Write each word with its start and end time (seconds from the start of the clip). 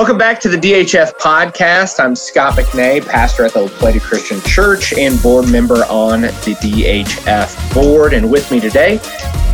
Welcome 0.00 0.16
back 0.16 0.40
to 0.40 0.48
the 0.48 0.56
DHF 0.56 1.18
podcast. 1.18 2.02
I'm 2.02 2.16
Scott 2.16 2.54
McNay, 2.54 3.06
pastor 3.06 3.44
at 3.44 3.52
the 3.52 3.64
Lady 3.82 4.00
Christian 4.00 4.40
Church 4.40 4.94
and 4.94 5.22
board 5.22 5.52
member 5.52 5.84
on 5.90 6.22
the 6.22 6.56
DHF 6.58 7.74
board. 7.74 8.14
And 8.14 8.30
with 8.30 8.50
me 8.50 8.60
today 8.60 8.98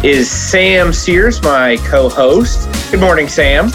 is 0.04 0.30
Sam 0.30 0.92
Sears, 0.92 1.42
my 1.42 1.78
co 1.78 2.08
host. 2.08 2.68
Good 2.92 3.00
morning, 3.00 3.26
Sam. 3.26 3.70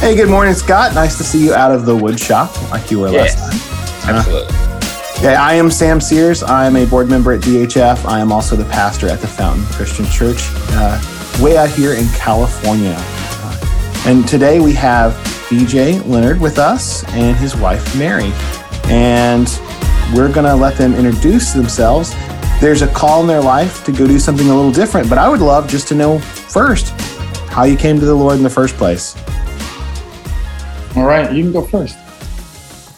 Hey, 0.00 0.16
good 0.16 0.28
morning, 0.28 0.54
Scott. 0.54 0.92
Nice 0.92 1.16
to 1.18 1.22
see 1.22 1.44
you 1.44 1.54
out 1.54 1.70
of 1.70 1.86
the 1.86 1.94
wood 1.94 2.18
shop 2.18 2.50
like 2.72 2.90
you 2.90 2.98
were 2.98 3.10
yes, 3.10 3.38
last 3.38 4.02
time. 4.02 4.16
Absolutely. 4.16 4.56
Uh, 4.56 5.22
yeah, 5.22 5.40
I 5.40 5.54
am 5.54 5.70
Sam 5.70 6.00
Sears. 6.00 6.42
I 6.42 6.66
am 6.66 6.74
a 6.74 6.84
board 6.84 7.08
member 7.08 7.30
at 7.30 7.42
DHF. 7.42 8.06
I 8.06 8.18
am 8.18 8.32
also 8.32 8.56
the 8.56 8.64
pastor 8.64 9.08
at 9.08 9.20
the 9.20 9.28
Fountain 9.28 9.64
Christian 9.66 10.06
Church, 10.06 10.48
uh, 10.72 11.00
way 11.40 11.56
out 11.56 11.70
here 11.70 11.92
in 11.92 12.08
California. 12.08 12.96
Uh, 12.98 14.02
and 14.06 14.26
today 14.26 14.58
we 14.58 14.72
have 14.72 15.31
BJ 15.52 16.02
Leonard 16.08 16.40
with 16.40 16.58
us 16.58 17.04
and 17.12 17.36
his 17.36 17.54
wife 17.54 17.94
Mary. 17.94 18.32
And 18.84 19.46
we're 20.14 20.32
going 20.32 20.46
to 20.46 20.54
let 20.54 20.78
them 20.78 20.94
introduce 20.94 21.52
themselves. 21.52 22.14
There's 22.58 22.80
a 22.80 22.88
call 22.88 23.20
in 23.20 23.26
their 23.26 23.42
life 23.42 23.84
to 23.84 23.92
go 23.92 24.06
do 24.06 24.18
something 24.18 24.48
a 24.48 24.56
little 24.56 24.72
different, 24.72 25.10
but 25.10 25.18
I 25.18 25.28
would 25.28 25.40
love 25.40 25.68
just 25.68 25.88
to 25.88 25.94
know 25.94 26.20
first 26.20 26.88
how 27.50 27.64
you 27.64 27.76
came 27.76 28.00
to 28.00 28.06
the 28.06 28.14
Lord 28.14 28.38
in 28.38 28.42
the 28.42 28.48
first 28.48 28.76
place. 28.76 29.14
All 30.96 31.04
right, 31.04 31.30
you 31.30 31.42
can 31.42 31.52
go 31.52 31.66
first. 31.66 31.98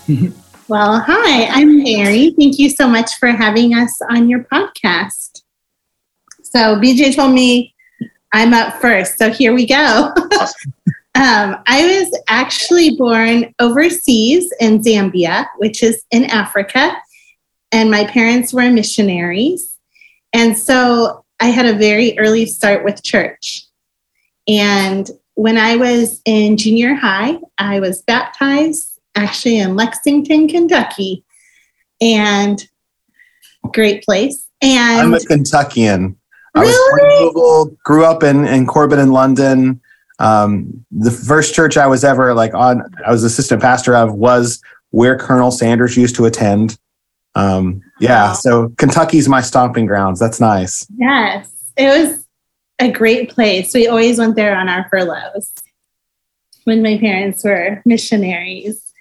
well, 0.69 1.01
hi, 1.01 1.47
I'm 1.47 1.83
Mary. 1.83 2.37
Thank 2.39 2.61
you 2.61 2.71
so 2.71 2.87
much 2.87 3.17
for 3.17 3.31
having 3.31 3.75
us 3.75 4.01
on 4.11 4.29
your 4.29 4.45
podcast. 4.45 5.43
So, 6.45 6.77
BJ 6.77 7.17
told 7.17 7.35
me 7.35 7.75
I'm 8.33 8.55
up 8.55 8.81
first, 8.81 9.19
so 9.19 9.33
here 9.33 9.53
we 9.53 9.67
go. 9.67 10.15
Um, 11.17 11.57
I 11.67 11.87
was 11.87 12.21
actually 12.29 12.97
born 12.97 13.55
overseas 13.61 14.53
in 14.59 14.83
Zambia, 14.83 15.47
which 15.59 15.83
is 15.83 16.03
in 16.11 16.25
Africa, 16.25 16.97
and 17.71 17.91
my 17.91 18.05
parents 18.05 18.53
were 18.53 18.71
missionaries. 18.71 19.79
And 20.33 20.59
so 20.59 21.25
I 21.39 21.47
had 21.47 21.67
a 21.67 21.79
very 21.79 22.19
early 22.19 22.47
start 22.47 22.85
with 22.85 23.03
church. 23.03 23.65
And 24.49 25.09
when 25.35 25.57
I 25.57 25.77
was 25.77 26.21
in 26.25 26.57
junior 26.57 26.95
high, 26.95 27.39
I 27.59 27.81
was 27.81 28.03
baptized 28.03 28.99
actually 29.15 29.59
in 29.59 29.77
Lexington, 29.77 30.49
Kentucky. 30.49 31.25
And 32.01 32.67
great 33.73 34.05
place. 34.05 34.49
And 34.61 35.01
I'm 35.01 35.15
a 35.15 35.21
Kentuckian. 35.21 36.17
I 36.55 36.63
really? 36.63 37.31
was 37.35 37.71
grew 37.85 38.05
up 38.05 38.23
in, 38.23 38.47
in 38.47 38.67
Corbin 38.67 38.99
in 38.99 39.13
London 39.13 39.81
um, 40.19 40.85
the 40.91 41.11
first 41.11 41.55
church 41.55 41.77
I 41.77 41.87
was 41.87 42.05
ever 42.05 42.35
like 42.35 42.55
on, 42.55 42.83
I 43.05 43.11
was 43.11 43.25
assistant 43.25 43.61
pastor 43.61 43.97
of 43.97 44.15
was 44.15 44.61
where 44.91 45.19
Colonel 45.19 45.51
Sanders 45.51 45.97
used 45.97 46.15
to 46.17 46.25
attend. 46.25 46.79
Um, 47.35 47.83
yeah, 47.99 48.33
so 48.33 48.69
Kentucky's 48.79 49.29
my 49.29 49.41
stomping 49.41 49.87
grounds. 49.87 50.21
That's 50.21 50.41
nice. 50.41 50.87
Yes, 50.97 51.49
it 51.77 51.89
was 51.89 52.27
a 52.79 52.91
great 52.91 53.31
place. 53.31 53.75
We 53.75 53.89
always 53.89 54.19
went 54.19 54.37
there 54.37 54.57
on 54.57 54.69
our 54.69 54.89
furloughs 54.89 55.53
when 56.65 56.83
my 56.83 56.97
parents 56.99 57.43
were 57.45 57.83
missionaries. 57.85 58.93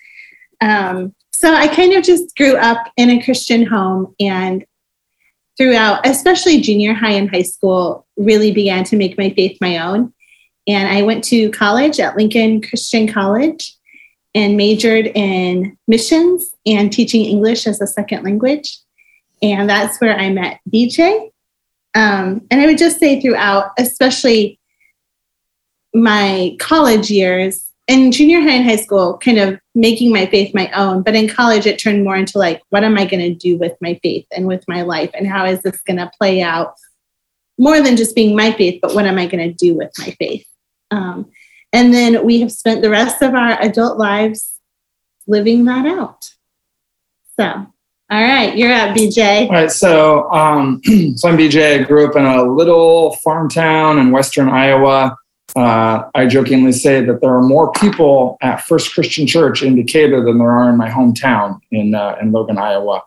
Um, 0.61 1.13
so 1.31 1.53
I 1.53 1.67
kind 1.67 1.93
of 1.93 2.03
just 2.03 2.35
grew 2.35 2.55
up 2.55 2.91
in 2.97 3.09
a 3.09 3.23
Christian 3.23 3.65
home 3.65 4.15
and 4.19 4.65
throughout, 5.57 6.05
especially 6.07 6.61
junior 6.61 6.93
high 6.93 7.11
and 7.11 7.29
high 7.29 7.43
school, 7.43 8.07
really 8.17 8.51
began 8.51 8.83
to 8.85 8.95
make 8.95 9.17
my 9.17 9.29
faith 9.31 9.57
my 9.61 9.77
own. 9.77 10.13
And 10.67 10.87
I 10.87 11.01
went 11.01 11.23
to 11.25 11.51
college 11.51 11.99
at 11.99 12.15
Lincoln 12.15 12.61
Christian 12.61 13.11
College 13.11 13.75
and 14.35 14.57
majored 14.57 15.07
in 15.07 15.77
missions 15.87 16.53
and 16.65 16.91
teaching 16.91 17.25
English 17.25 17.67
as 17.67 17.81
a 17.81 17.87
second 17.87 18.23
language. 18.23 18.79
And 19.41 19.69
that's 19.69 19.99
where 19.99 20.17
I 20.17 20.29
met 20.29 20.59
BJ. 20.71 21.29
Um, 21.95 22.41
and 22.49 22.61
I 22.61 22.65
would 22.65 22.77
just 22.77 22.99
say 22.99 23.21
throughout, 23.21 23.71
especially 23.77 24.59
my 25.93 26.55
college 26.59 27.11
years 27.11 27.71
and 27.87 28.13
junior 28.13 28.41
high 28.41 28.53
and 28.53 28.65
high 28.65 28.77
school, 28.77 29.17
kind 29.17 29.37
of 29.37 29.59
making 29.75 30.11
my 30.11 30.25
faith 30.25 30.55
my 30.55 30.71
own. 30.71 31.03
But 31.03 31.15
in 31.15 31.27
college, 31.27 31.65
it 31.65 31.77
turned 31.77 32.03
more 32.03 32.15
into 32.15 32.37
like, 32.37 32.61
what 32.69 32.83
am 32.83 32.97
I 32.97 33.05
going 33.05 33.19
to 33.19 33.35
do 33.35 33.57
with 33.57 33.73
my 33.81 33.99
faith 34.01 34.25
and 34.31 34.47
with 34.47 34.63
my 34.67 34.81
life? 34.81 35.11
And 35.13 35.27
how 35.27 35.45
is 35.45 35.61
this 35.61 35.81
going 35.81 35.97
to 35.97 36.11
play 36.17 36.41
out? 36.41 36.75
More 37.59 37.81
than 37.81 37.97
just 37.97 38.15
being 38.15 38.35
my 38.35 38.51
faith, 38.53 38.79
but 38.81 38.95
what 38.95 39.05
am 39.05 39.19
I 39.19 39.27
going 39.27 39.47
to 39.47 39.53
do 39.53 39.75
with 39.75 39.91
my 39.99 40.15
faith? 40.17 40.47
Um, 40.93 41.31
and 41.71 41.91
then 41.91 42.23
we 42.23 42.39
have 42.41 42.51
spent 42.51 42.83
the 42.83 42.89
rest 42.89 43.21
of 43.21 43.33
our 43.33 43.59
adult 43.61 43.97
lives 43.97 44.59
living 45.27 45.65
that 45.65 45.87
out. 45.87 46.29
So, 47.39 47.45
all 47.45 48.21
right, 48.21 48.55
you're 48.55 48.71
up, 48.71 48.95
BJ. 48.95 49.47
All 49.47 49.53
right, 49.53 49.71
so 49.71 50.31
um, 50.31 50.81
so 51.15 51.29
I'm 51.29 51.37
BJ. 51.37 51.79
I 51.79 51.83
grew 51.83 52.07
up 52.07 52.15
in 52.15 52.25
a 52.25 52.43
little 52.43 53.15
farm 53.23 53.49
town 53.49 53.97
in 53.97 54.11
western 54.11 54.49
Iowa. 54.49 55.17
Uh, 55.55 56.03
I 56.13 56.27
jokingly 56.27 56.71
say 56.71 57.03
that 57.05 57.21
there 57.21 57.35
are 57.35 57.41
more 57.41 57.71
people 57.73 58.37
at 58.41 58.61
First 58.61 58.93
Christian 58.93 59.25
Church 59.25 59.63
in 59.63 59.75
Decatur 59.75 60.23
than 60.23 60.37
there 60.37 60.51
are 60.51 60.69
in 60.69 60.77
my 60.77 60.89
hometown 60.89 61.59
in 61.71 61.95
uh, 61.95 62.17
in 62.21 62.31
Logan, 62.31 62.59
Iowa. 62.59 63.03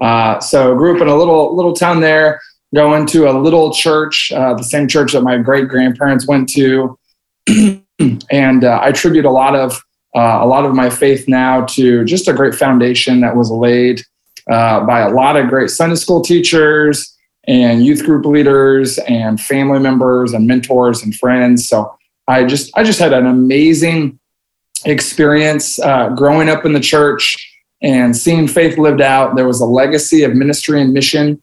Uh, 0.00 0.40
so 0.40 0.74
grew 0.74 0.96
up 0.96 1.02
in 1.02 1.08
a 1.08 1.16
little 1.16 1.54
little 1.54 1.74
town 1.74 2.00
there. 2.00 2.40
Going 2.74 3.06
to 3.06 3.28
a 3.28 3.34
little 3.36 3.72
church, 3.72 4.30
uh, 4.30 4.54
the 4.54 4.62
same 4.62 4.86
church 4.86 5.12
that 5.12 5.22
my 5.22 5.38
great 5.38 5.68
grandparents 5.68 6.28
went 6.28 6.48
to. 6.50 6.96
and 8.30 8.64
uh, 8.64 8.80
I 8.82 8.88
attribute 8.88 9.24
a 9.24 9.30
lot 9.30 9.54
of 9.54 9.82
uh, 10.16 10.38
a 10.42 10.46
lot 10.46 10.64
of 10.64 10.74
my 10.74 10.90
faith 10.90 11.28
now 11.28 11.64
to 11.64 12.04
just 12.04 12.26
a 12.26 12.32
great 12.32 12.54
foundation 12.54 13.20
that 13.20 13.36
was 13.36 13.50
laid 13.50 14.02
uh, 14.50 14.84
by 14.84 15.00
a 15.00 15.10
lot 15.10 15.36
of 15.36 15.48
great 15.48 15.70
Sunday 15.70 15.94
school 15.94 16.20
teachers 16.20 17.16
and 17.46 17.84
youth 17.84 18.04
group 18.04 18.26
leaders 18.26 18.98
and 18.98 19.40
family 19.40 19.78
members 19.78 20.32
and 20.32 20.46
mentors 20.46 21.02
and 21.02 21.14
friends. 21.14 21.68
So 21.68 21.96
I 22.26 22.44
just 22.44 22.76
I 22.76 22.82
just 22.82 22.98
had 22.98 23.12
an 23.12 23.26
amazing 23.26 24.18
experience 24.84 25.78
uh, 25.78 26.08
growing 26.10 26.48
up 26.48 26.64
in 26.64 26.72
the 26.72 26.80
church 26.80 27.36
and 27.82 28.16
seeing 28.16 28.48
faith 28.48 28.78
lived 28.78 29.00
out. 29.00 29.36
There 29.36 29.46
was 29.46 29.60
a 29.60 29.66
legacy 29.66 30.22
of 30.24 30.34
ministry 30.34 30.82
and 30.82 30.92
mission 30.92 31.42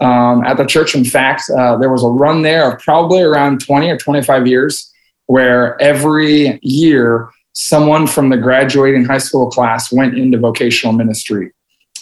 um, 0.00 0.44
at 0.44 0.56
the 0.56 0.64
church. 0.64 0.94
In 0.94 1.04
fact, 1.04 1.44
uh, 1.50 1.76
there 1.76 1.90
was 1.90 2.04
a 2.04 2.08
run 2.08 2.42
there 2.42 2.72
of 2.72 2.80
probably 2.80 3.22
around 3.22 3.64
20 3.64 3.90
or 3.90 3.96
25 3.96 4.46
years 4.46 4.91
where 5.26 5.80
every 5.80 6.58
year 6.62 7.30
someone 7.54 8.06
from 8.06 8.28
the 8.28 8.36
graduating 8.36 9.04
high 9.04 9.18
school 9.18 9.50
class 9.50 9.92
went 9.92 10.16
into 10.16 10.38
vocational 10.38 10.92
ministry. 10.92 11.52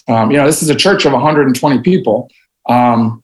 Um, 0.08 0.30
you 0.30 0.36
know, 0.36 0.46
this 0.46 0.62
is 0.62 0.70
a 0.70 0.74
church 0.74 1.04
of 1.04 1.12
120 1.12 1.82
people. 1.82 2.30
Um, 2.68 3.22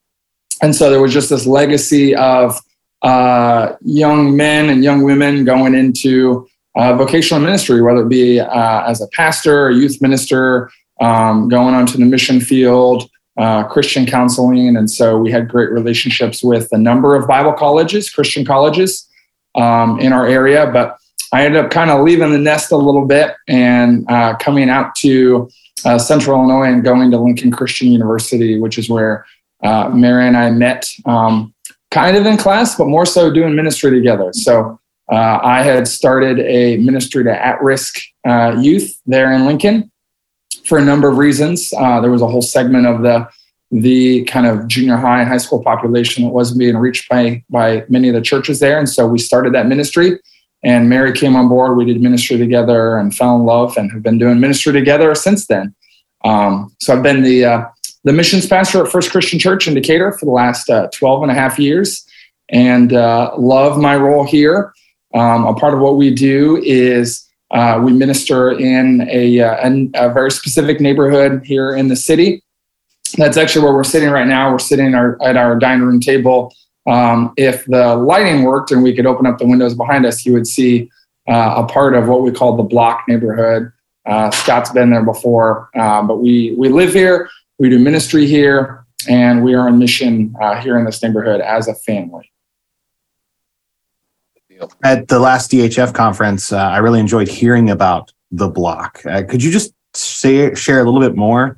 and 0.63 0.75
so 0.75 0.91
there 0.91 1.01
was 1.01 1.13
just 1.13 1.31
this 1.31 1.47
legacy 1.47 2.15
of 2.15 2.61
uh, 3.03 3.75
young 3.83 4.37
men 4.37 4.71
and 4.71 4.83
young 4.83 5.03
women 5.03 5.45
going 5.45 5.75
into 5.75 6.49
uh, 6.77 6.95
vocational 6.95 7.43
ministry, 7.43 7.81
whether 7.81 8.03
it 8.03 8.09
be 8.09 8.41
uh, 8.41 8.83
as 8.87 9.01
a 9.01 9.09
pastor, 9.09 9.69
a 9.69 9.75
youth 9.75 10.01
minister, 10.03 10.71
um, 11.01 11.49
going 11.49 11.75
onto 11.75 11.99
the 11.99 12.05
mission 12.05 12.41
field, 12.41 13.09
uh, 13.39 13.65
Christian 13.65 14.07
counseling. 14.07 14.77
And 14.77 14.91
so 14.91 15.19
we 15.19 15.31
had 15.31 15.49
great 15.49 15.71
relationships 15.71 16.43
with 16.43 16.69
a 16.73 16.79
number 16.79 17.15
of 17.15 17.29
Bible 17.29 17.53
colleges, 17.53 18.11
Christian 18.11 18.45
colleges 18.45 19.09
um, 19.57 19.99
in 20.01 20.13
our 20.13 20.27
area. 20.27 20.71
But 20.71 20.99
I 21.33 21.45
ended 21.45 21.65
up 21.65 21.71
kind 21.71 21.91
of 21.91 22.03
leaving 22.03 22.33
the 22.33 22.39
nest 22.39 22.73
a 22.73 22.77
little 22.77 23.05
bit 23.05 23.35
and 23.49 24.09
uh, 24.09 24.37
coming 24.37 24.71
out 24.71 24.95
to 24.97 25.49
uh, 25.85 25.99
Central 25.99 26.39
Illinois 26.39 26.73
and 26.73 26.85
going 26.85 27.11
to 27.11 27.19
Lincoln 27.19 27.51
Christian 27.51 27.89
University, 27.89 28.59
which 28.59 28.79
is 28.79 28.89
where 28.89 29.27
uh, 29.63 29.89
Mary 29.89 30.27
and 30.27 30.37
I 30.37 30.51
met 30.51 30.89
um, 31.05 31.55
kind 31.91 32.17
of 32.17 32.27
in 32.27 32.37
class, 32.37 32.77
but 32.77 32.87
more 32.87 33.07
so 33.07 33.33
doing 33.33 33.55
ministry 33.55 33.91
together. 33.91 34.33
So 34.33 34.79
uh, 35.11 35.39
I 35.43 35.63
had 35.63 35.87
started 35.87 36.41
a 36.41 36.79
ministry 36.79 37.25
to 37.25 37.47
at 37.47 37.63
risk 37.63 38.01
uh, 38.27 38.57
youth 38.59 39.01
there 39.07 39.33
in 39.33 39.47
Lincoln 39.47 39.91
for 40.65 40.79
a 40.79 40.85
number 40.85 41.09
of 41.09 41.17
reasons. 41.17 41.73
Uh, 41.77 42.01
there 42.01 42.11
was 42.11 42.23
a 42.23 42.27
whole 42.27 42.43
segment 42.43 42.87
of 42.87 43.03
the 43.03 43.29
the 43.71 44.25
kind 44.25 44.47
of 44.47 44.69
junior 44.69 44.97
high 44.97 45.21
and 45.21 45.29
high 45.29 45.39
school 45.39 45.63
population 45.63 46.25
that 46.25 46.31
wasn't 46.31 46.59
being 46.59 46.77
reached 46.77 47.09
by 47.09 47.43
by 47.51 47.85
many 47.89 48.09
of 48.09 48.15
the 48.15 48.21
churches 48.21 48.61
there. 48.61 48.79
And 48.79 48.89
so 48.89 49.07
we 49.07 49.19
started 49.19 49.55
that 49.55 49.67
ministry. 49.67 50.19
And 50.63 50.89
Mary 50.89 51.13
came 51.13 51.37
on 51.37 51.49
board. 51.49 51.77
We 51.77 51.85
did 51.85 52.01
ministry 52.01 52.39
together 52.39 52.97
and 52.97 53.15
fell 53.15 53.37
in 53.37 53.45
love, 53.45 53.77
and 53.77 53.91
have 53.93 54.03
been 54.03 54.19
doing 54.19 54.41
ministry 54.41 54.73
together 54.73 55.15
since 55.15 55.47
then. 55.47 55.75
Um, 56.25 56.75
so 56.81 56.97
I've 56.97 57.03
been 57.03 57.23
the 57.23 57.45
uh, 57.45 57.65
the 58.05 58.13
missions 58.13 58.47
pastor 58.47 58.85
at 58.85 58.91
First 58.91 59.11
Christian 59.11 59.39
Church 59.39 59.69
in 59.69 59.75
Decatur 59.75 60.13
for 60.13 60.25
the 60.27 60.33
last 60.33 60.71
uh, 60.71 60.89
12 60.93 61.23
and 61.23 61.31
a 61.31 61.35
half 61.35 61.59
years, 61.59 62.05
and 62.49 62.93
uh, 62.93 63.33
love 63.37 63.79
my 63.79 63.97
role 63.97 64.25
here. 64.25 64.73
Um, 65.15 65.45
a 65.45 65.55
part 65.55 65.75
of 65.75 65.81
what 65.81 65.97
we 65.97 66.13
do 66.13 66.61
is 66.65 67.29
uh, 67.53 67.81
we 67.83 67.93
minister 67.93 68.51
in 68.51 69.09
a, 69.11 69.41
uh, 69.41 69.69
a, 69.69 69.91
a 69.95 70.13
very 70.13 70.31
specific 70.31 70.81
neighborhood 70.81 71.43
here 71.45 71.77
in 71.77 71.89
the 71.89 71.97
city 71.97 72.43
that's 73.13 73.37
actually 73.37 73.65
where 73.65 73.75
we're 73.75 73.85
sitting 73.85 74.11
right 74.11 74.27
now. 74.27 74.51
We're 74.51 74.59
sitting 74.59 74.95
our, 74.95 75.23
at 75.23 75.37
our 75.37 75.59
dining 75.59 75.87
room 75.87 76.01
table. 76.01 76.55
Um, 76.87 77.33
if 77.37 77.65
the 77.67 77.97
lighting 77.97 78.45
worked 78.45 78.71
and 78.71 78.83
we 78.83 78.95
could 78.95 79.07
open 79.07 79.27
up 79.27 79.39
the 79.39 79.47
windows 79.47 79.75
behind 79.75 80.07
us, 80.07 80.25
you 80.25 80.33
would 80.33 80.47
see 80.47 80.91
uh, 81.29 81.55
a 81.57 81.67
part 81.67 81.95
of 81.95 82.09
what 82.09 82.23
we 82.23 82.31
call 82.31 82.57
the 82.57 82.63
block 82.63 83.05
neighborhood. 83.09 83.73
Uh, 84.07 84.31
Scott's 84.31 84.71
been 84.71 84.91
there 84.91 85.05
before, 85.05 85.69
uh, 85.75 86.01
but 86.03 86.19
we 86.19 86.55
we 86.57 86.69
live 86.69 86.93
here, 86.93 87.29
we 87.59 87.69
do 87.69 87.79
ministry 87.79 88.25
here, 88.25 88.87
and 89.09 89.43
we 89.43 89.55
are 89.55 89.67
on 89.67 89.81
mission 89.81 90.33
uh, 90.41 90.61
here 90.61 90.79
in 90.79 90.85
this 90.85 91.03
neighborhood 91.03 91.41
as 91.41 91.67
a 91.67 91.75
family. 91.75 92.31
At 94.85 95.09
the 95.09 95.19
last 95.19 95.51
DHF 95.51 95.93
conference, 95.93 96.53
uh, 96.53 96.57
I 96.57 96.79
really 96.79 97.01
enjoyed 97.01 97.29
hearing 97.29 97.71
about 97.71 98.13
the 98.31 98.49
block. 98.49 99.03
Uh, 99.05 99.23
could 99.23 99.43
you 99.43 99.51
just 99.51 99.75
say, 99.95 100.55
share 100.55 100.81
a 100.81 100.85
little 100.85 101.01
bit 101.01 101.17
more? 101.17 101.57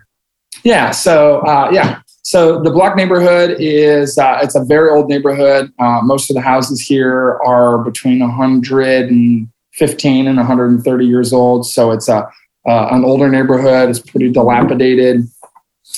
Yeah. 0.69 0.91
So 0.91 1.43
yeah. 1.73 2.00
So 2.20 2.62
the 2.62 2.70
block 2.70 2.94
neighborhood 2.94 3.56
is 3.59 4.19
it's 4.20 4.55
a 4.55 4.62
very 4.62 4.91
old 4.91 5.09
neighborhood. 5.09 5.73
most 5.79 6.29
of 6.29 6.35
the 6.35 6.43
houses 6.43 6.79
here 6.79 7.41
are 7.43 7.79
between 7.79 8.20
115 8.20 10.26
and 10.26 10.37
130 10.37 11.06
years 11.06 11.32
old. 11.32 11.67
So 11.67 11.91
it's 11.93 12.11
a 12.11 12.29
uh, 12.69 12.88
an 12.91 13.03
older 13.03 13.31
neighborhood. 13.31 13.88
It's 13.88 13.99
pretty 13.99 14.31
dilapidated. 14.31 15.23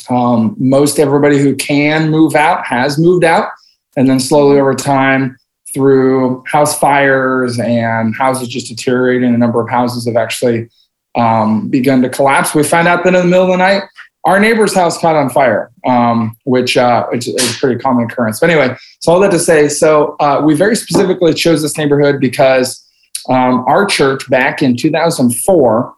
Um, 0.09 0.55
most 0.57 1.01
everybody 1.01 1.39
who 1.39 1.57
can 1.57 2.09
move 2.09 2.37
out 2.37 2.65
has 2.65 2.97
moved 2.97 3.25
out, 3.25 3.49
and 3.97 4.09
then 4.09 4.21
slowly 4.21 4.61
over 4.61 4.77
time, 4.77 5.37
through 5.75 6.45
house 6.47 6.79
fires 6.79 7.59
and 7.59 8.15
houses 8.15 8.47
just 8.47 8.69
deteriorating, 8.69 9.35
a 9.35 9.39
number 9.39 9.61
of 9.61 9.69
houses 9.69 10.07
have 10.07 10.15
actually 10.15 10.69
um, 11.17 11.69
begun 11.69 12.03
to 12.03 12.09
collapse. 12.09 12.55
We 12.55 12.63
found 12.63 12.87
out 12.87 13.03
that 13.03 13.17
in 13.17 13.23
the 13.23 13.25
middle 13.25 13.47
of 13.47 13.51
the 13.51 13.57
night, 13.57 13.83
our 14.25 14.39
neighbor's 14.39 14.75
house 14.75 14.99
caught 14.99 15.17
on 15.17 15.31
fire, 15.31 15.71
um, 15.87 16.37
which, 16.45 16.77
uh, 16.77 17.07
which 17.07 17.27
is 17.27 17.57
a 17.57 17.59
pretty 17.59 17.81
common 17.81 18.05
occurrence. 18.05 18.41
But 18.41 18.51
anyway, 18.51 18.77
so 19.01 19.13
all 19.13 19.21
that 19.21 19.31
to 19.31 19.39
say, 19.39 19.69
so 19.69 20.17
uh, 20.21 20.43
we 20.45 20.55
very 20.55 20.77
specifically 20.77 21.33
chose 21.33 21.63
this 21.63 21.79
neighborhood 21.79 22.21
because 22.21 22.87
um, 23.29 23.65
our 23.67 23.87
church 23.87 24.29
back 24.29 24.63
in 24.63 24.77
2004 24.77 25.95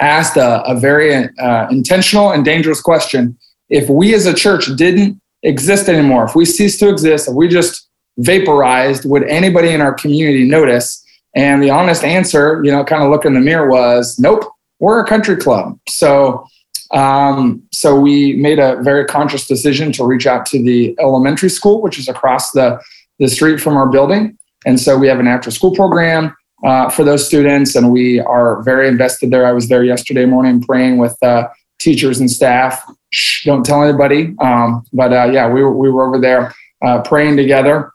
asked 0.00 0.36
a, 0.36 0.62
a 0.64 0.78
very 0.78 1.14
uh, 1.38 1.68
intentional 1.70 2.32
and 2.32 2.44
dangerous 2.44 2.80
question. 2.80 3.38
If 3.68 3.88
we 3.88 4.14
as 4.14 4.26
a 4.26 4.34
church 4.34 4.66
didn't 4.76 5.20
exist 5.42 5.88
anymore, 5.88 6.24
if 6.24 6.34
we 6.34 6.44
ceased 6.44 6.80
to 6.80 6.88
exist, 6.88 7.28
if 7.28 7.34
we 7.34 7.48
just 7.48 7.88
vaporized, 8.18 9.04
would 9.08 9.24
anybody 9.24 9.70
in 9.70 9.80
our 9.80 9.94
community 9.94 10.44
notice? 10.44 11.04
And 11.34 11.62
the 11.62 11.70
honest 11.70 12.04
answer, 12.04 12.62
you 12.64 12.70
know, 12.70 12.84
kind 12.84 13.02
of 13.02 13.10
look 13.10 13.24
in 13.24 13.34
the 13.34 13.40
mirror 13.40 13.68
was, 13.68 14.18
nope, 14.18 14.44
we're 14.80 15.00
a 15.00 15.06
country 15.06 15.36
club. 15.36 15.78
So, 15.88 16.46
um, 16.92 17.62
so 17.72 17.98
we 17.98 18.34
made 18.34 18.58
a 18.58 18.80
very 18.82 19.04
conscious 19.04 19.46
decision 19.46 19.92
to 19.92 20.04
reach 20.04 20.26
out 20.26 20.46
to 20.46 20.62
the 20.62 20.96
elementary 21.00 21.50
school, 21.50 21.82
which 21.82 21.98
is 21.98 22.08
across 22.08 22.52
the, 22.52 22.80
the 23.18 23.28
street 23.28 23.60
from 23.60 23.76
our 23.76 23.88
building. 23.88 24.38
And 24.66 24.80
so 24.80 24.96
we 24.98 25.06
have 25.08 25.20
an 25.20 25.26
after 25.26 25.50
school 25.50 25.74
program 25.74 26.34
uh, 26.64 26.88
for 26.88 27.04
those 27.04 27.26
students, 27.26 27.76
and 27.76 27.92
we 27.92 28.20
are 28.20 28.62
very 28.62 28.88
invested 28.88 29.30
there. 29.30 29.46
I 29.46 29.52
was 29.52 29.68
there 29.68 29.84
yesterday 29.84 30.24
morning 30.24 30.60
praying 30.60 30.98
with 30.98 31.16
uh, 31.22 31.48
teachers 31.78 32.20
and 32.20 32.30
staff. 32.30 32.82
Shh, 33.10 33.44
don't 33.44 33.64
tell 33.64 33.82
anybody. 33.82 34.34
Um, 34.40 34.84
but 34.92 35.12
uh, 35.12 35.30
yeah, 35.32 35.48
we 35.48 35.62
were, 35.62 35.74
we 35.74 35.90
were 35.90 36.06
over 36.06 36.18
there 36.18 36.52
uh, 36.84 37.02
praying 37.02 37.36
together. 37.36 37.92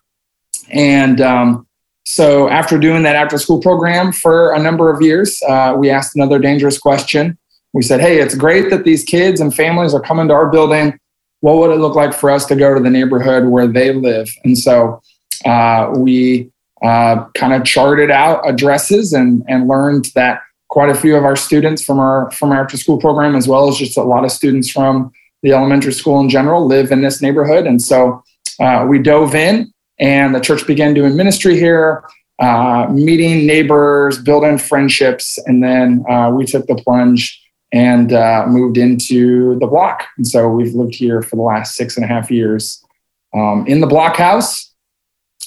And 0.72 1.19
um, 1.19 1.68
so 2.06 2.50
after 2.50 2.78
doing 2.78 3.04
that 3.04 3.16
after 3.16 3.38
school 3.38 3.62
program 3.62 4.12
for 4.12 4.54
a 4.54 4.60
number 4.60 4.94
of 4.94 5.01
years, 5.01 5.42
uh, 5.48 5.75
we 5.78 5.89
asked 5.89 6.16
another 6.16 6.39
dangerous 6.39 6.78
question. 6.78 7.38
We 7.74 7.81
said, 7.81 8.02
hey, 8.02 8.20
it's 8.20 8.36
great 8.36 8.70
that 8.70 8.84
these 8.84 9.04
kids 9.04 9.42
and 9.42 9.54
families 9.54 9.94
are 9.94 10.02
coming 10.02 10.28
to 10.28 10.34
our 10.34 10.50
building. 10.50 11.00
What 11.42 11.58
would 11.58 11.72
it 11.72 11.80
look 11.80 11.96
like 11.96 12.14
for 12.14 12.30
us 12.30 12.46
to 12.46 12.56
go 12.56 12.74
to 12.74 12.80
the 12.80 12.90
neighborhood 12.90 13.46
where 13.46 13.68
they 13.68 13.94
live? 13.94 14.30
And 14.46 14.58
so 14.58 15.02
uh, 15.46 15.92
we 15.96 16.52
uh, 16.84 17.25
kind 17.34 17.54
of 17.54 17.66
charted 17.66 18.12
out 18.12 18.48
addresses 18.48 19.14
and, 19.14 19.44
and 19.48 19.68
learned 19.68 20.06
that 20.16 20.42
quite 20.70 20.90
a 20.90 20.96
few 20.96 21.16
of 21.16 21.24
our 21.24 21.36
students 21.36 21.84
from 21.84 22.00
our 22.00 22.31
from 22.31 22.52
our 22.52 22.64
after 22.64 22.78
school 22.78 22.98
program, 22.98 23.36
as 23.36 23.48
well 23.48 23.68
as 23.68 23.78
just 23.78 23.98
a 23.98 24.04
lot 24.04 24.24
of 24.24 24.31
students 24.31 24.70
from 24.70 25.12
the 25.42 25.52
elementary 25.52 25.94
school 25.94 26.20
in 26.20 26.30
general, 26.30 26.66
live 26.66 26.92
in 26.92 27.02
this 27.02 27.22
neighborhood. 27.22 27.68
And 27.68 27.81
so 27.81 28.24
uh, 28.60 28.86
we 28.90 29.00
dove 29.00 29.36
in, 29.36 29.72
and 30.00 30.34
the 30.34 30.40
church 30.40 30.66
began 30.66 30.94
doing 30.94 31.16
ministry 31.16 31.60
here, 31.60 32.04
uh, 32.40 32.88
meeting 32.90 33.46
neighbors, 33.46 34.18
building 34.18 34.58
friendships, 34.58 35.38
and 35.46 35.64
then 35.64 36.06
uh, 36.10 36.30
we 36.30 36.46
took 36.46 36.66
the 36.68 36.75
plunge 36.75 37.43
and 37.74 38.14
uh, 38.14 38.46
moved 38.48 38.78
into 38.78 39.58
the 39.60 39.66
block. 39.66 40.06
And 40.16 40.28
so 40.28 40.48
we've 40.48 40.74
lived 40.75 40.94
here 40.94 41.24
for 41.24 41.36
the 41.36 41.42
last 41.42 41.75
six 41.75 41.98
and 41.98 42.06
a 42.06 42.08
half 42.08 42.30
years 42.30 42.86
um, 43.34 43.66
in 43.68 43.81
the 43.81 43.88
block 43.88 44.16
house, 44.16 44.72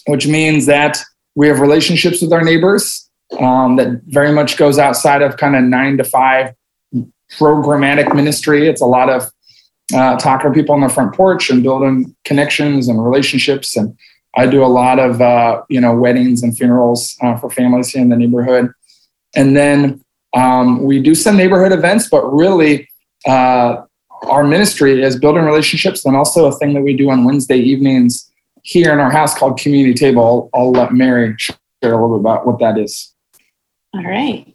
which 0.08 0.26
means 0.26 0.66
that 0.66 0.98
we 1.36 1.46
have 1.46 1.60
relationships 1.60 2.20
with 2.20 2.32
our 2.32 2.42
neighbors 2.42 3.08
um, 3.38 3.76
that 3.76 4.00
very 4.06 4.32
much 4.32 4.56
goes 4.56 4.76
outside 4.78 5.22
of 5.22 5.36
kind 5.36 5.54
of 5.54 5.62
nine 5.62 5.96
to 5.98 6.04
five 6.04 6.52
programmatic 7.38 8.12
ministry. 8.14 8.66
It's 8.68 8.80
a 8.80 8.86
lot 8.86 9.08
of 9.08 9.30
uh, 9.94 10.16
talking 10.16 10.50
to 10.50 10.54
people 10.54 10.74
on 10.74 10.80
the 10.80 10.88
front 10.88 11.14
porch 11.14 11.48
and 11.48 11.62
building 11.62 12.14
connections 12.24 12.88
and 12.88 13.02
relationships. 13.02 13.76
And 13.76 13.96
I 14.36 14.46
do 14.46 14.64
a 14.64 14.66
lot 14.66 14.98
of 14.98 15.20
uh, 15.20 15.62
you 15.68 15.80
know 15.80 15.94
weddings 15.94 16.42
and 16.42 16.56
funerals 16.56 17.16
uh, 17.22 17.36
for 17.36 17.50
families 17.50 17.90
here 17.90 18.02
in 18.02 18.08
the 18.08 18.16
neighborhood. 18.16 18.72
And 19.34 19.56
then 19.56 20.02
um, 20.36 20.82
we 20.82 21.00
do 21.00 21.14
some 21.14 21.36
neighborhood 21.36 21.72
events, 21.72 22.08
but 22.10 22.22
really 22.30 22.88
uh, 23.26 23.82
our 24.24 24.44
ministry 24.44 25.02
is 25.02 25.18
building 25.18 25.44
relationships 25.44 26.04
and 26.04 26.14
also 26.14 26.46
a 26.46 26.52
thing 26.52 26.74
that 26.74 26.82
we 26.82 26.94
do 26.94 27.10
on 27.10 27.24
Wednesday 27.24 27.56
evenings 27.56 28.30
here 28.62 28.92
in 28.92 29.00
our 29.00 29.10
house 29.10 29.36
called 29.36 29.58
Community 29.58 29.94
Table. 29.94 30.50
I'll, 30.52 30.60
I'll 30.60 30.72
let 30.72 30.92
Mary 30.92 31.34
share 31.38 31.58
a 31.82 31.88
little 31.88 32.18
bit 32.18 32.20
about 32.20 32.46
what 32.46 32.58
that 32.58 32.76
is. 32.76 33.14
All 33.94 34.04
right. 34.04 34.54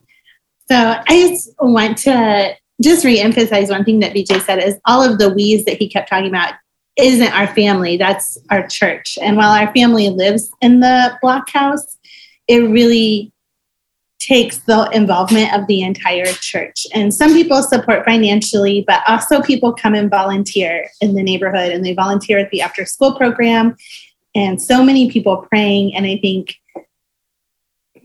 So 0.70 1.02
I 1.08 1.30
just 1.30 1.52
want 1.60 1.98
to 2.00 2.56
just 2.82 3.04
reemphasize 3.04 3.70
one 3.70 3.84
thing 3.84 4.00
that 4.02 4.14
BJ 4.14 4.42
said 4.42 4.64
is 4.64 4.80
all 4.86 5.04
of 5.04 5.18
the 5.18 5.30
we's 5.30 5.66
that 5.66 5.78
he 5.78 5.90
kept 5.90 6.10
talking 6.10 6.28
about 6.28 6.54
isn't 6.98 7.34
our 7.34 7.48
family, 7.48 7.98
that's 7.98 8.38
our 8.52 8.68
church. 8.68 9.18
And 9.20 9.36
while 9.36 9.52
our 9.52 9.74
family 9.74 10.10
lives 10.10 10.52
in 10.62 10.82
the 10.82 11.18
block 11.22 11.50
house, 11.50 11.98
it 12.48 12.60
really 12.70 13.32
takes 14.22 14.60
the 14.60 14.88
involvement 14.94 15.52
of 15.54 15.66
the 15.66 15.82
entire 15.82 16.28
church. 16.28 16.86
And 16.94 17.14
some 17.14 17.34
people 17.34 17.64
support 17.64 18.06
financially, 18.06 18.84
but 18.86 19.02
also 19.08 19.42
people 19.42 19.74
come 19.74 19.96
and 19.96 20.12
volunteer 20.12 20.88
in 21.02 21.16
the 21.16 21.24
neighborhood 21.24 21.72
and 21.72 21.84
they 21.84 21.94
volunteer 21.94 22.38
at 22.38 22.52
the 22.52 22.62
after 22.62 22.86
school 22.86 23.16
program. 23.16 23.76
And 24.36 24.62
so 24.62 24.84
many 24.84 25.10
people 25.10 25.46
praying. 25.50 25.96
And 25.96 26.06
I 26.06 26.18
think 26.18 26.56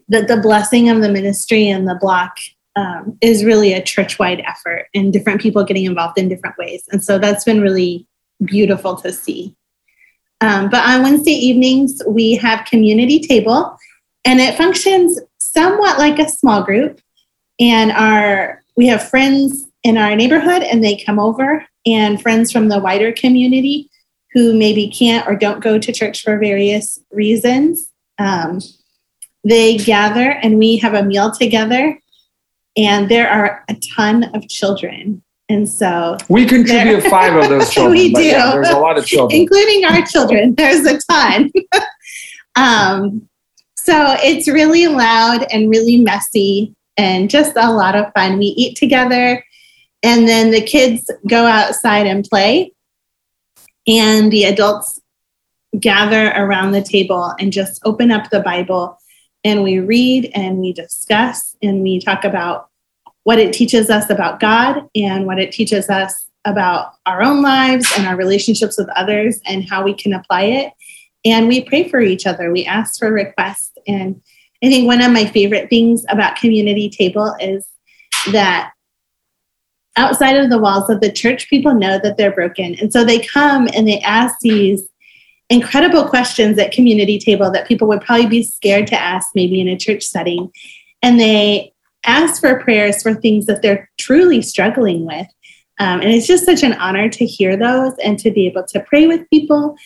that 0.08 0.26
the 0.26 0.38
blessing 0.38 0.88
of 0.88 1.02
the 1.02 1.10
ministry 1.10 1.68
and 1.68 1.86
the 1.86 1.98
block 2.00 2.38
um, 2.76 3.18
is 3.20 3.44
really 3.44 3.74
a 3.74 3.82
church 3.82 4.18
wide 4.18 4.42
effort 4.46 4.88
and 4.94 5.12
different 5.12 5.40
people 5.40 5.64
getting 5.64 5.84
involved 5.84 6.18
in 6.18 6.28
different 6.28 6.56
ways. 6.56 6.82
And 6.90 7.04
so 7.04 7.18
that's 7.18 7.44
been 7.44 7.60
really 7.60 8.06
beautiful 8.42 8.96
to 8.96 9.12
see. 9.12 9.54
Um, 10.40 10.70
but 10.70 10.84
on 10.84 11.02
Wednesday 11.02 11.32
evenings, 11.32 12.02
we 12.06 12.36
have 12.36 12.66
community 12.66 13.20
table 13.20 13.76
and 14.24 14.40
it 14.40 14.56
functions 14.56 15.18
somewhat 15.56 15.98
like 15.98 16.18
a 16.18 16.28
small 16.28 16.62
group. 16.62 17.00
And 17.58 17.90
our 17.92 18.62
we 18.76 18.86
have 18.88 19.08
friends 19.08 19.66
in 19.82 19.96
our 19.96 20.14
neighborhood 20.14 20.62
and 20.62 20.84
they 20.84 21.02
come 21.02 21.18
over 21.18 21.64
and 21.86 22.20
friends 22.20 22.52
from 22.52 22.68
the 22.68 22.78
wider 22.78 23.12
community 23.12 23.88
who 24.32 24.52
maybe 24.52 24.90
can't 24.90 25.26
or 25.26 25.34
don't 25.34 25.62
go 25.62 25.78
to 25.78 25.92
church 25.92 26.22
for 26.22 26.38
various 26.38 26.98
reasons. 27.10 27.90
Um, 28.18 28.60
they 29.44 29.78
gather 29.78 30.32
and 30.42 30.58
we 30.58 30.76
have 30.78 30.92
a 30.92 31.02
meal 31.02 31.30
together 31.30 31.98
and 32.76 33.08
there 33.08 33.30
are 33.30 33.64
a 33.68 33.76
ton 33.96 34.24
of 34.34 34.46
children 34.48 35.22
and 35.48 35.68
so 35.68 36.16
we 36.28 36.44
contribute 36.44 37.02
five 37.04 37.34
of 37.36 37.48
those 37.48 37.70
children. 37.72 37.92
we 37.92 38.12
do. 38.12 38.22
Yeah, 38.22 38.50
there's 38.52 38.68
a 38.68 38.78
lot 38.78 38.98
of 38.98 39.06
children, 39.06 39.40
including 39.42 39.84
our 39.84 40.04
children. 40.04 40.54
There's 40.56 40.84
a 40.84 40.98
ton. 41.08 41.52
um, 42.56 43.28
so 43.86 44.16
it's 44.18 44.48
really 44.48 44.88
loud 44.88 45.46
and 45.52 45.70
really 45.70 45.96
messy 45.98 46.74
and 46.96 47.30
just 47.30 47.52
a 47.54 47.72
lot 47.72 47.94
of 47.94 48.12
fun. 48.14 48.36
We 48.36 48.46
eat 48.46 48.76
together 48.76 49.44
and 50.02 50.26
then 50.26 50.50
the 50.50 50.60
kids 50.60 51.08
go 51.28 51.46
outside 51.46 52.08
and 52.08 52.24
play 52.24 52.72
and 53.86 54.32
the 54.32 54.42
adults 54.42 55.00
gather 55.78 56.32
around 56.34 56.72
the 56.72 56.82
table 56.82 57.32
and 57.38 57.52
just 57.52 57.80
open 57.84 58.10
up 58.10 58.30
the 58.30 58.40
Bible 58.40 58.98
and 59.44 59.62
we 59.62 59.78
read 59.78 60.32
and 60.34 60.58
we 60.58 60.72
discuss 60.72 61.54
and 61.62 61.84
we 61.84 62.00
talk 62.00 62.24
about 62.24 62.68
what 63.22 63.38
it 63.38 63.52
teaches 63.52 63.88
us 63.88 64.10
about 64.10 64.40
God 64.40 64.88
and 64.96 65.26
what 65.26 65.38
it 65.38 65.52
teaches 65.52 65.88
us 65.88 66.26
about 66.44 66.94
our 67.06 67.22
own 67.22 67.40
lives 67.40 67.92
and 67.96 68.04
our 68.04 68.16
relationships 68.16 68.78
with 68.78 68.88
others 68.96 69.38
and 69.46 69.68
how 69.68 69.84
we 69.84 69.94
can 69.94 70.12
apply 70.12 70.42
it. 70.42 70.72
And 71.26 71.48
we 71.48 71.62
pray 71.62 71.88
for 71.88 72.00
each 72.00 72.26
other. 72.26 72.50
We 72.50 72.64
ask 72.64 72.98
for 72.98 73.12
requests 73.12 73.72
and 73.86 74.22
I 74.62 74.68
think 74.68 74.86
one 74.86 75.02
of 75.02 75.12
my 75.12 75.26
favorite 75.26 75.68
things 75.68 76.04
about 76.08 76.36
Community 76.36 76.88
Table 76.88 77.34
is 77.40 77.66
that 78.32 78.72
outside 79.96 80.36
of 80.36 80.50
the 80.50 80.58
walls 80.58 80.88
of 80.90 81.00
the 81.00 81.12
church, 81.12 81.48
people 81.48 81.74
know 81.74 81.98
that 82.02 82.16
they're 82.16 82.32
broken. 82.32 82.74
And 82.80 82.92
so 82.92 83.04
they 83.04 83.20
come 83.20 83.68
and 83.74 83.86
they 83.86 84.00
ask 84.00 84.36
these 84.40 84.88
incredible 85.50 86.04
questions 86.08 86.58
at 86.58 86.72
Community 86.72 87.18
Table 87.18 87.50
that 87.52 87.68
people 87.68 87.86
would 87.88 88.00
probably 88.00 88.26
be 88.26 88.42
scared 88.42 88.86
to 88.88 89.00
ask 89.00 89.28
maybe 89.34 89.60
in 89.60 89.68
a 89.68 89.76
church 89.76 90.04
setting. 90.04 90.50
and 91.02 91.20
they 91.20 91.72
ask 92.04 92.40
for 92.40 92.60
prayers 92.60 93.02
for 93.02 93.14
things 93.14 93.46
that 93.46 93.62
they're 93.62 93.90
truly 93.98 94.40
struggling 94.40 95.04
with. 95.04 95.26
Um, 95.80 96.00
and 96.00 96.10
it's 96.10 96.26
just 96.26 96.44
such 96.44 96.62
an 96.62 96.74
honor 96.74 97.08
to 97.08 97.26
hear 97.26 97.56
those 97.56 97.92
and 98.02 98.16
to 98.20 98.30
be 98.30 98.46
able 98.46 98.64
to 98.68 98.80
pray 98.80 99.08
with 99.08 99.28
people 99.28 99.76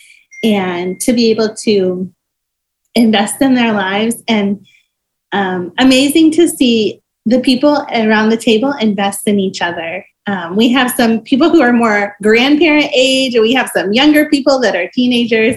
and 0.42 1.00
to 1.00 1.12
be 1.12 1.30
able 1.30 1.54
to 1.54 2.12
invest 2.94 3.40
in 3.40 3.54
their 3.54 3.72
lives. 3.72 4.22
And 4.26 4.66
um, 5.32 5.72
amazing 5.78 6.32
to 6.32 6.48
see 6.48 7.02
the 7.26 7.40
people 7.40 7.86
around 7.92 8.30
the 8.30 8.36
table 8.36 8.72
invest 8.80 9.28
in 9.28 9.38
each 9.38 9.62
other. 9.62 10.04
Um, 10.26 10.56
we 10.56 10.68
have 10.70 10.90
some 10.92 11.20
people 11.20 11.50
who 11.50 11.60
are 11.60 11.72
more 11.72 12.16
grandparent 12.22 12.90
age, 12.94 13.34
and 13.34 13.42
we 13.42 13.52
have 13.52 13.70
some 13.70 13.92
younger 13.92 14.28
people 14.28 14.60
that 14.60 14.76
are 14.76 14.90
teenagers. 14.92 15.56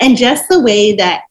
And 0.00 0.16
just 0.16 0.48
the 0.48 0.60
way 0.60 0.94
that 0.96 1.24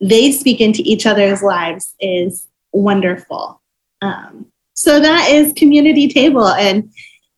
they 0.00 0.32
speak 0.32 0.60
into 0.60 0.82
each 0.84 1.06
other's 1.06 1.42
lives 1.42 1.94
is 2.00 2.48
wonderful. 2.72 3.60
Um, 4.00 4.46
so 4.74 4.98
that 5.00 5.30
is 5.30 5.52
community 5.54 6.08
table, 6.08 6.48
and 6.48 6.90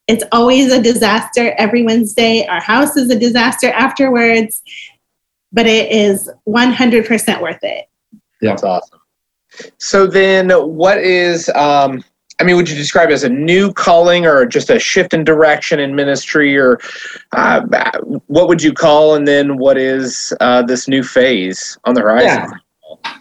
it's 0.06 0.24
always 0.32 0.72
a 0.72 0.82
disaster 0.82 1.54
every 1.58 1.82
Wednesday. 1.82 2.46
Our 2.46 2.60
house 2.60 2.96
is 2.96 3.10
a 3.10 3.18
disaster 3.18 3.70
afterwards, 3.70 4.62
but 5.54 5.66
it 5.66 5.90
is 5.90 6.30
100% 6.46 7.40
worth 7.40 7.58
it. 7.62 7.88
Yeah, 8.42 8.50
that's 8.50 8.64
awesome. 8.64 9.00
So 9.78 10.06
then, 10.06 10.50
what 10.50 10.98
is? 10.98 11.48
Um, 11.50 12.04
I 12.40 12.44
mean, 12.44 12.56
would 12.56 12.68
you 12.68 12.74
describe 12.74 13.10
it 13.10 13.12
as 13.12 13.22
a 13.22 13.28
new 13.28 13.72
calling 13.72 14.26
or 14.26 14.44
just 14.44 14.68
a 14.68 14.80
shift 14.80 15.14
in 15.14 15.22
direction 15.22 15.78
in 15.78 15.94
ministry, 15.94 16.58
or 16.58 16.80
uh, 17.32 17.62
what 18.26 18.48
would 18.48 18.60
you 18.60 18.72
call? 18.72 19.14
And 19.14 19.26
then, 19.26 19.56
what 19.56 19.78
is 19.78 20.34
uh, 20.40 20.62
this 20.62 20.88
new 20.88 21.04
phase 21.04 21.78
on 21.84 21.94
the 21.94 22.00
horizon? 22.00 22.50
Yeah. 22.50 22.58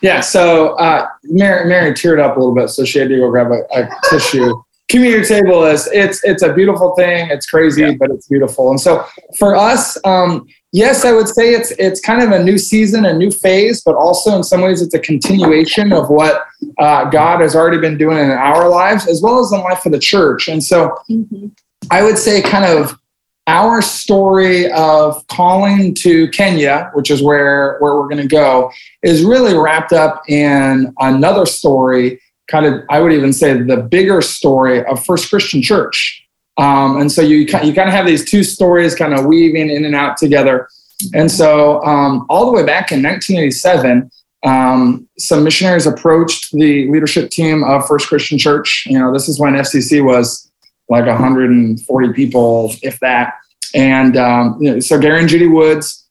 Yeah, 0.02 0.20
so 0.20 0.74
uh, 0.78 1.08
Mary, 1.24 1.68
Mary 1.68 1.94
teared 1.94 2.20
up 2.20 2.36
a 2.36 2.40
little 2.40 2.54
bit, 2.54 2.70
so 2.70 2.84
she 2.84 3.00
had 3.00 3.10
to 3.10 3.18
go 3.18 3.30
grab 3.30 3.52
a, 3.52 3.63
a 3.74 3.90
tissue. 4.10 4.62
Community 4.90 5.25
table 5.25 5.63
is 5.66 5.88
it's 5.92 6.24
it's 6.24 6.44
a 6.44 6.54
beautiful 6.54 6.94
thing. 6.96 7.30
It's 7.32 7.46
crazy, 7.46 7.82
yeah. 7.82 7.94
but 7.98 8.12
it's 8.12 8.28
beautiful. 8.28 8.70
And 8.70 8.80
so 8.80 9.06
for 9.40 9.56
us, 9.56 9.98
um, 10.06 10.46
yes, 10.74 11.06
I 11.06 11.13
would 11.13 11.30
say 11.30 11.53
it's 11.53 11.72
it's 11.80 12.01
kind 12.01 12.22
of 12.22 12.32
a 12.32 12.44
new 12.44 12.58
season, 12.58 13.06
a 13.06 13.13
new 13.13 13.32
phase, 13.32 13.82
but 13.86 13.96
also 13.96 14.36
in 14.36 14.44
some 14.44 14.62
ways 14.62 14.82
it's 14.82 14.94
a 14.94 15.00
continuation 15.00 15.94
of 15.94 16.10
what 16.10 16.44
uh, 16.80 17.06
God 17.06 17.39
has 17.39 17.56
already 17.56 17.80
been 17.80 17.98
doing 17.98 18.18
in 18.18 18.32
our 18.32 18.68
lives 18.68 19.08
as 19.08 19.22
well 19.22 19.39
as 19.39 19.51
the 19.51 19.58
life 19.58 19.86
of 19.86 19.94
the 19.94 20.00
church. 20.00 20.50
And 20.50 20.62
so 20.62 20.98
mm-hmm. 21.10 21.48
I 21.89 22.03
would 22.03 22.18
say 22.18 22.42
kind 22.42 22.65
of 22.65 23.00
our 23.48 23.82
story 23.82 24.72
of 24.72 25.25
calling 25.27 25.94
to 25.96 26.30
Kenya, 26.30 26.92
which 26.94 27.12
is 27.12 27.22
where, 27.22 27.77
where 27.80 27.96
we're 27.96 28.08
going 28.08 28.22
to 28.22 28.27
go, 28.27 28.72
is 29.03 29.24
really 29.24 29.58
wrapped 29.58 29.92
up 29.92 30.24
in 30.30 30.94
another 31.00 31.46
story, 31.46 32.22
kind 32.48 32.65
of, 32.65 32.84
I 32.89 33.01
would 33.01 33.12
even 33.12 33.34
say 33.34 33.62
the 33.62 33.77
bigger 33.77 34.22
story 34.22 34.86
of 34.86 35.06
First 35.06 35.30
Christian 35.30 35.62
Church. 35.62 36.23
Um, 36.57 37.01
and 37.01 37.12
so 37.12 37.22
you, 37.22 37.38
you 37.38 37.48
kind 37.48 37.89
of 37.89 37.93
have 37.93 38.05
these 38.05 38.29
two 38.29 38.43
stories 38.43 38.95
kind 38.95 39.13
of 39.13 39.25
weaving 39.25 39.69
in 39.69 39.86
and 39.86 39.95
out 39.95 40.17
together. 40.17 40.67
And 41.13 41.31
so 41.31 41.83
um, 41.83 42.25
all 42.29 42.45
the 42.45 42.51
way 42.51 42.63
back 42.63 42.91
in 42.91 43.01
1987, 43.01 44.10
um, 44.43 45.07
some 45.17 45.43
missionaries 45.43 45.88
approached 45.88 46.51
the 46.51 46.89
leadership 46.89 47.31
team 47.31 47.63
of 47.63 47.88
First 47.88 48.07
Christian 48.07 48.38
Church. 48.38 48.86
You 48.88 49.00
know, 49.00 49.13
this 49.13 49.27
is 49.29 49.39
when 49.39 49.53
FCC 49.53 50.03
was 50.03 50.51
like 50.89 51.05
140 51.05 52.13
people, 52.13 52.74
if 52.81 53.00
that. 53.00 53.36
And 53.74 54.17
um, 54.17 54.57
you 54.62 54.74
know, 54.74 54.79
so 54.79 55.00
Gary 55.00 55.22
and 55.22 55.29
Judy 55.29 55.48
Woods, 55.48 56.07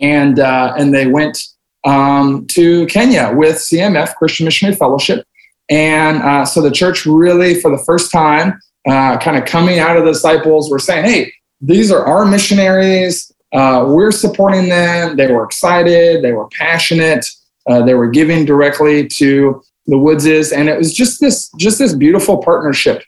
and 0.00 0.38
uh, 0.38 0.74
and 0.78 0.94
they 0.94 1.06
went 1.06 1.48
um, 1.84 2.46
to 2.48 2.86
Kenya 2.86 3.32
with 3.34 3.56
CMF 3.56 4.14
Christian 4.14 4.44
Missionary 4.44 4.76
Fellowship, 4.76 5.26
and 5.70 6.22
uh, 6.22 6.44
so 6.44 6.60
the 6.60 6.70
church 6.70 7.06
really, 7.06 7.60
for 7.60 7.70
the 7.70 7.82
first 7.84 8.10
time, 8.10 8.60
uh, 8.88 9.18
kind 9.18 9.36
of 9.36 9.44
coming 9.44 9.78
out 9.78 9.96
of 9.96 10.04
the 10.04 10.12
disciples, 10.12 10.70
were 10.70 10.78
saying, 10.78 11.04
"Hey, 11.04 11.32
these 11.60 11.92
are 11.92 12.04
our 12.04 12.26
missionaries. 12.26 13.32
Uh, 13.52 13.86
we're 13.88 14.10
supporting 14.10 14.68
them." 14.68 15.16
They 15.16 15.30
were 15.32 15.44
excited. 15.44 16.22
They 16.22 16.32
were 16.32 16.48
passionate. 16.48 17.24
Uh, 17.68 17.82
they 17.82 17.94
were 17.94 18.10
giving 18.10 18.44
directly 18.44 19.06
to 19.06 19.62
the 19.86 19.96
Woodses, 19.98 20.52
and 20.52 20.68
it 20.68 20.76
was 20.76 20.92
just 20.92 21.20
this 21.20 21.50
just 21.56 21.78
this 21.78 21.94
beautiful 21.94 22.38
partnership. 22.38 23.02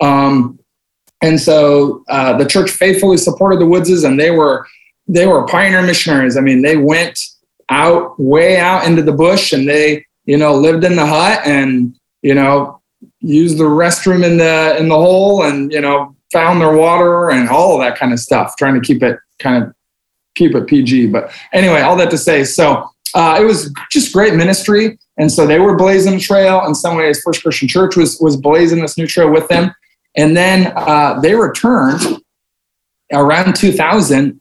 Um, 0.00 0.58
and 1.20 1.40
so 1.40 2.04
uh, 2.08 2.36
the 2.36 2.46
church 2.46 2.70
faithfully 2.70 3.16
supported 3.16 3.60
the 3.60 3.66
Woodses, 3.66 4.04
and 4.04 4.18
they 4.18 4.30
were 4.30 4.66
they 5.06 5.26
were 5.26 5.46
pioneer 5.46 5.82
missionaries. 5.82 6.36
I 6.36 6.40
mean, 6.40 6.62
they 6.62 6.76
went 6.76 7.20
out 7.68 8.18
way 8.18 8.58
out 8.58 8.86
into 8.86 9.02
the 9.02 9.12
bush, 9.12 9.52
and 9.52 9.68
they 9.68 10.04
you 10.24 10.36
know 10.36 10.54
lived 10.54 10.84
in 10.84 10.96
the 10.96 11.06
hut, 11.06 11.40
and 11.44 11.97
you 12.22 12.34
know 12.34 12.80
used 13.20 13.58
the 13.58 13.64
restroom 13.64 14.24
in 14.24 14.38
the 14.38 14.76
in 14.78 14.88
the 14.88 14.96
hole, 14.96 15.44
and 15.44 15.72
you 15.72 15.80
know 15.80 16.14
found 16.32 16.60
their 16.60 16.76
water 16.76 17.30
and 17.30 17.48
all 17.48 17.78
that 17.78 17.96
kind 17.96 18.12
of 18.12 18.20
stuff, 18.20 18.54
trying 18.56 18.74
to 18.74 18.80
keep 18.80 19.02
it 19.02 19.18
kind 19.38 19.62
of 19.62 19.74
keep 20.34 20.54
it 20.54 20.66
PG. 20.66 21.08
But 21.08 21.32
anyway, 21.52 21.80
all 21.80 21.96
that 21.96 22.10
to 22.10 22.18
say, 22.18 22.44
so 22.44 22.88
uh, 23.14 23.38
it 23.40 23.44
was 23.44 23.72
just 23.90 24.12
great 24.12 24.34
ministry. 24.34 24.98
And 25.18 25.30
so 25.30 25.46
they 25.46 25.58
were 25.58 25.76
blazing 25.76 26.14
a 26.14 26.20
trail. 26.20 26.64
In 26.66 26.74
some 26.74 26.96
ways, 26.96 27.20
First 27.22 27.42
Christian 27.42 27.68
Church 27.68 27.96
was 27.96 28.18
was 28.20 28.36
blazing 28.36 28.80
this 28.80 28.96
new 28.96 29.06
trail 29.06 29.30
with 29.30 29.48
them. 29.48 29.74
And 30.16 30.36
then 30.36 30.72
uh, 30.76 31.20
they 31.20 31.34
returned 31.34 32.00
around 33.12 33.56
2000, 33.56 34.40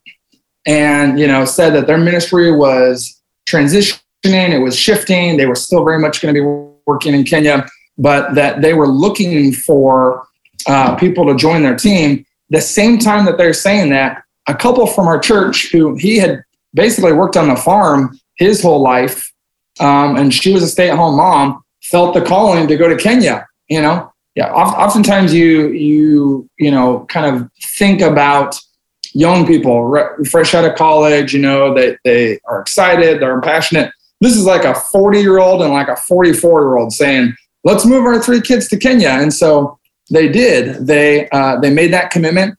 and 0.66 1.20
you 1.20 1.28
know 1.28 1.46
said 1.46 1.72
that 1.72 1.88
their 1.88 1.98
ministry 1.98 2.52
was 2.56 3.22
transitioning, 3.48 4.00
it 4.24 4.62
was 4.62 4.78
shifting. 4.78 5.38
They 5.38 5.46
were 5.46 5.56
still 5.56 5.84
very 5.84 6.00
much 6.00 6.22
going 6.22 6.34
to 6.34 6.42
be 6.42 6.67
working 6.88 7.14
in 7.14 7.24
Kenya, 7.24 7.68
but 7.98 8.34
that 8.34 8.62
they 8.62 8.74
were 8.74 8.88
looking 8.88 9.54
for 9.54 10.26
uh, 10.66 10.96
people 10.96 11.26
to 11.28 11.36
join 11.36 11.62
their 11.62 11.76
team. 11.76 12.26
The 12.50 12.62
same 12.62 12.98
time 12.98 13.26
that 13.26 13.38
they're 13.38 13.54
saying 13.54 13.90
that, 13.92 14.24
a 14.48 14.56
couple 14.56 14.88
from 14.88 15.08
our 15.08 15.20
church 15.20 15.72
who 15.72 15.96
he 15.96 16.18
had 16.18 16.42
basically 16.74 17.12
worked 17.12 17.36
on 17.36 17.50
the 17.50 17.56
farm 17.56 18.18
his 18.38 18.62
whole 18.62 18.82
life 18.82 19.32
um, 19.80 20.16
and 20.16 20.34
she 20.34 20.54
was 20.54 20.64
a 20.64 20.68
stay-at-home 20.68 21.18
mom, 21.18 21.64
felt 21.84 22.14
the 22.14 22.22
calling 22.22 22.68
to 22.68 22.78
go 22.78 22.88
to 22.88 22.96
Kenya. 22.96 23.46
You 23.70 23.82
know, 23.82 24.12
yeah. 24.36 24.52
Oftentimes, 24.52 25.34
you 25.34 25.70
you 25.70 26.50
you 26.58 26.72
know 26.72 27.06
kind 27.10 27.36
of 27.36 27.50
think 27.76 28.02
about 28.02 28.60
young 29.14 29.46
people 29.46 29.86
re- 29.86 30.24
fresh 30.30 30.54
out 30.54 30.66
of 30.66 30.76
college. 30.76 31.34
You 31.34 31.42
know, 31.42 31.74
they 31.74 31.98
they 32.04 32.40
are 32.46 32.62
excited, 32.62 33.22
they're 33.22 33.42
passionate. 33.42 33.92
This 34.22 34.36
is 34.36 34.46
like 34.46 34.64
a 34.64 34.74
40 34.74 35.20
year 35.20 35.40
old 35.40 35.62
and 35.62 35.74
like 35.74 35.88
a 35.88 35.96
44 35.96 36.62
year 36.62 36.78
old 36.78 36.94
saying, 36.94 37.36
"Let's 37.64 37.86
move 37.86 38.06
our 38.06 38.22
three 38.22 38.42
kids 38.42 38.68
to 38.70 38.78
Kenya." 38.78 39.10
And 39.10 39.34
so 39.34 39.80
they 40.10 40.28
did. 40.28 40.88
They 40.88 41.30
uh, 41.30 41.60
they 41.60 41.70
made 41.70 41.94
that 41.94 42.12
commitment, 42.12 42.58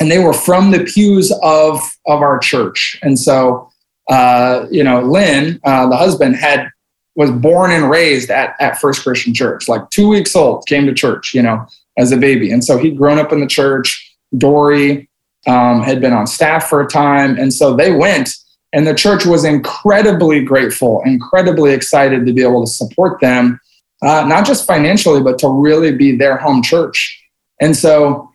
and 0.00 0.10
they 0.10 0.18
were 0.18 0.34
from 0.34 0.70
the 0.70 0.84
pews 0.84 1.32
of 1.42 1.80
of 2.06 2.22
our 2.22 2.38
church. 2.38 2.98
And 3.02 3.18
so 3.18 3.70
uh, 4.08 4.66
you 4.70 4.82
know, 4.82 5.00
Lynn, 5.00 5.60
uh, 5.64 5.88
the 5.88 5.96
husband, 5.96 6.36
had 6.36 6.68
was 7.14 7.30
born 7.30 7.70
and 7.70 7.90
raised 7.90 8.30
at, 8.30 8.56
at 8.58 8.78
First 8.78 9.02
Christian 9.02 9.34
Church, 9.34 9.68
like 9.68 9.88
two 9.90 10.08
weeks 10.08 10.34
old, 10.34 10.66
came 10.66 10.86
to 10.86 10.94
church, 10.94 11.34
you 11.34 11.42
know, 11.42 11.66
as 11.98 12.10
a 12.10 12.16
baby. 12.16 12.50
And 12.50 12.64
so 12.64 12.78
he'd 12.78 12.96
grown 12.96 13.18
up 13.18 13.32
in 13.32 13.40
the 13.40 13.46
church. 13.46 14.16
Dory 14.38 15.10
um, 15.46 15.82
had 15.82 16.00
been 16.00 16.14
on 16.14 16.26
staff 16.26 16.68
for 16.68 16.80
a 16.80 16.86
time. 16.86 17.38
And 17.38 17.52
so 17.52 17.76
they 17.76 17.92
went, 17.92 18.34
and 18.72 18.86
the 18.86 18.94
church 18.94 19.26
was 19.26 19.44
incredibly 19.44 20.42
grateful, 20.42 21.02
incredibly 21.04 21.72
excited 21.72 22.26
to 22.26 22.32
be 22.32 22.42
able 22.42 22.64
to 22.64 22.70
support 22.70 23.20
them, 23.20 23.60
uh, 24.02 24.24
not 24.26 24.46
just 24.46 24.66
financially, 24.66 25.22
but 25.22 25.38
to 25.38 25.48
really 25.48 25.92
be 25.94 26.16
their 26.16 26.36
home 26.36 26.62
church. 26.62 27.18
And 27.60 27.76
so 27.76 28.28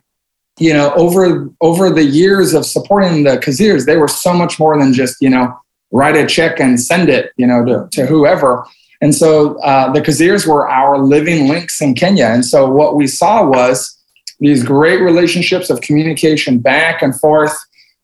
you 0.58 0.72
know, 0.72 0.92
over 0.94 1.48
over 1.60 1.90
the 1.90 2.04
years 2.04 2.52
of 2.52 2.66
supporting 2.66 3.24
the 3.24 3.38
Kazirs, 3.38 3.86
they 3.86 3.96
were 3.96 4.08
so 4.08 4.34
much 4.34 4.58
more 4.58 4.78
than 4.78 4.92
just 4.92 5.16
you 5.20 5.30
know 5.30 5.56
write 5.92 6.16
a 6.16 6.26
check 6.26 6.60
and 6.60 6.80
send 6.80 7.08
it, 7.08 7.32
you 7.36 7.46
know, 7.46 7.64
to, 7.64 7.88
to 7.92 8.06
whoever. 8.06 8.66
And 9.00 9.14
so 9.14 9.58
uh, 9.60 9.90
the 9.92 10.00
Kazirs 10.00 10.46
were 10.46 10.68
our 10.68 10.98
living 10.98 11.48
links 11.48 11.80
in 11.80 11.94
Kenya. 11.94 12.26
And 12.26 12.44
so 12.44 12.68
what 12.68 12.96
we 12.96 13.06
saw 13.06 13.46
was 13.46 13.96
these 14.40 14.62
great 14.62 15.00
relationships 15.00 15.70
of 15.70 15.80
communication 15.80 16.58
back 16.58 17.00
and 17.00 17.18
forth. 17.18 17.56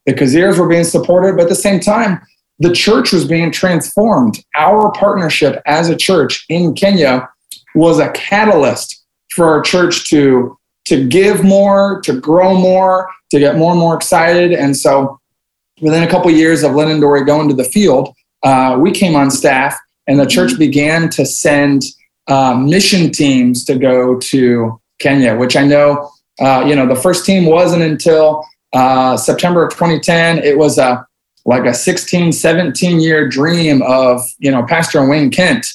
The 0.06 0.12
Kazirs 0.12 0.58
were 0.58 0.68
being 0.68 0.84
supported, 0.84 1.36
but 1.36 1.44
at 1.44 1.48
the 1.48 1.54
same 1.54 1.80
time, 1.80 2.20
the 2.58 2.72
church 2.72 3.12
was 3.12 3.26
being 3.26 3.50
transformed. 3.50 4.38
Our 4.54 4.92
partnership 4.92 5.60
as 5.66 5.88
a 5.88 5.96
church 5.96 6.44
in 6.48 6.74
Kenya 6.74 7.28
was 7.74 7.98
a 7.98 8.12
catalyst 8.12 9.02
for 9.30 9.46
our 9.48 9.60
church 9.60 10.08
to 10.10 10.56
to 10.86 11.06
give 11.06 11.42
more, 11.42 12.02
to 12.02 12.20
grow 12.20 12.54
more, 12.54 13.08
to 13.30 13.38
get 13.38 13.56
more 13.56 13.70
and 13.70 13.80
more 13.80 13.94
excited. 13.94 14.52
And 14.52 14.76
so 14.76 15.18
within 15.80 16.02
a 16.02 16.06
couple 16.06 16.30
of 16.30 16.36
years 16.36 16.62
of 16.62 16.74
Lynn 16.74 16.90
and 16.90 17.00
Dory 17.00 17.24
going 17.24 17.48
to 17.48 17.54
the 17.54 17.64
field, 17.64 18.14
uh, 18.42 18.76
we 18.78 18.92
came 18.92 19.16
on 19.16 19.30
staff 19.30 19.74
and 20.06 20.20
the 20.20 20.26
church 20.26 20.58
began 20.58 21.08
to 21.10 21.24
send 21.24 21.84
uh, 22.28 22.54
mission 22.54 23.10
teams 23.10 23.64
to 23.64 23.78
go 23.78 24.18
to 24.18 24.78
Kenya, 24.98 25.36
which 25.36 25.56
I 25.56 25.64
know, 25.64 26.10
uh, 26.40 26.64
you 26.66 26.76
know, 26.76 26.86
the 26.86 27.00
first 27.00 27.24
team 27.24 27.46
wasn't 27.46 27.82
until 27.82 28.44
uh, 28.74 29.16
September 29.16 29.64
of 29.64 29.72
2010. 29.72 30.38
It 30.38 30.58
was 30.58 30.78
a 30.78 31.06
like 31.46 31.64
a 31.64 31.74
16, 31.74 32.32
17 32.32 33.00
year 33.00 33.28
dream 33.28 33.82
of, 33.82 34.20
you 34.38 34.50
know, 34.50 34.64
Pastor 34.64 35.06
Wayne 35.06 35.30
Kent 35.30 35.66